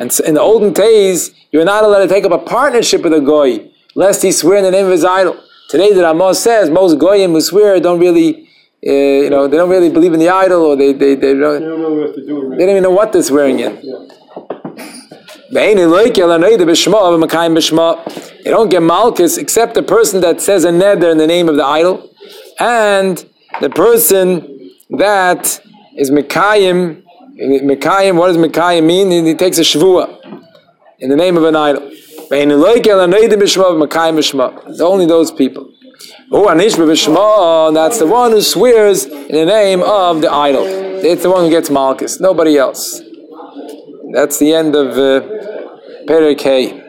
And 0.00 0.10
in 0.20 0.34
the 0.34 0.40
olden 0.40 0.72
days, 0.72 1.32
you're 1.52 1.64
not 1.64 1.84
allowed 1.84 2.00
to 2.00 2.08
take 2.08 2.24
up 2.24 2.32
a 2.32 2.38
partnership 2.38 3.02
with 3.02 3.12
a 3.12 3.20
goy, 3.20 3.70
lest 3.94 4.22
he 4.22 4.32
swear 4.32 4.56
in 4.56 4.64
the 4.64 4.70
name 4.70 4.86
of 4.86 4.92
his 4.92 5.04
idol. 5.04 5.36
Today, 5.68 5.92
the 5.92 6.02
Ramah 6.02 6.34
says 6.34 6.70
most 6.70 6.98
goyim 6.98 7.32
who 7.32 7.40
swear 7.40 7.80
don't 7.80 7.98
really, 7.98 8.48
uh, 8.86 8.90
you 8.90 9.30
know, 9.30 9.48
they 9.48 9.56
don't 9.56 9.68
really 9.68 9.90
believe 9.90 10.12
in 10.12 10.20
the 10.20 10.28
idol, 10.28 10.62
or 10.62 10.76
they 10.76 10.92
they 10.92 11.16
they 11.16 11.34
don't, 11.34 11.60
they 11.60 11.66
don't, 11.66 12.50
they 12.50 12.58
don't 12.58 12.70
even 12.70 12.82
know 12.84 12.90
what 12.90 13.12
they're 13.12 13.22
swearing 13.22 13.58
in. 13.58 13.74
They 15.50 15.74
don't 18.50 18.68
get 18.68 18.82
malchus 18.82 19.38
except 19.38 19.74
the 19.74 19.82
person 19.82 20.20
that 20.20 20.40
says 20.40 20.64
a 20.64 20.70
neder 20.70 21.10
in 21.10 21.18
the 21.18 21.26
name 21.26 21.48
of 21.48 21.56
the 21.56 21.64
idol, 21.64 22.10
and 22.60 23.24
the 23.60 23.70
person 23.70 24.70
that 24.90 25.60
is 25.96 26.10
mekayim. 26.12 27.02
Mekayim, 27.38 28.16
what 28.16 28.28
does 28.28 28.36
mekayim 28.36 28.86
mean? 28.86 29.26
He 29.26 29.34
takes 29.34 29.58
a 29.58 29.62
shvua 29.62 30.16
in 31.00 31.10
the 31.10 31.16
name 31.16 31.36
of 31.36 31.44
an 31.44 31.56
idol. 31.56 31.90
Only 34.80 35.06
those 35.06 35.30
people. 35.30 35.72
Oh, 37.18 37.72
that's 37.72 37.98
the 37.98 38.06
one 38.06 38.32
who 38.32 38.42
swears 38.42 39.04
in 39.04 39.32
the 39.32 39.46
name 39.46 39.82
of 39.82 40.20
the 40.20 40.30
idol. 40.30 40.64
It's 40.66 41.22
the 41.22 41.30
one 41.30 41.44
who 41.44 41.50
gets 41.50 41.70
Malchus, 41.70 42.20
nobody 42.20 42.58
else. 42.58 43.00
That's 44.12 44.38
the 44.38 44.52
end 44.52 44.74
of 44.74 44.98
uh, 44.98 45.22
Perek 46.06 46.82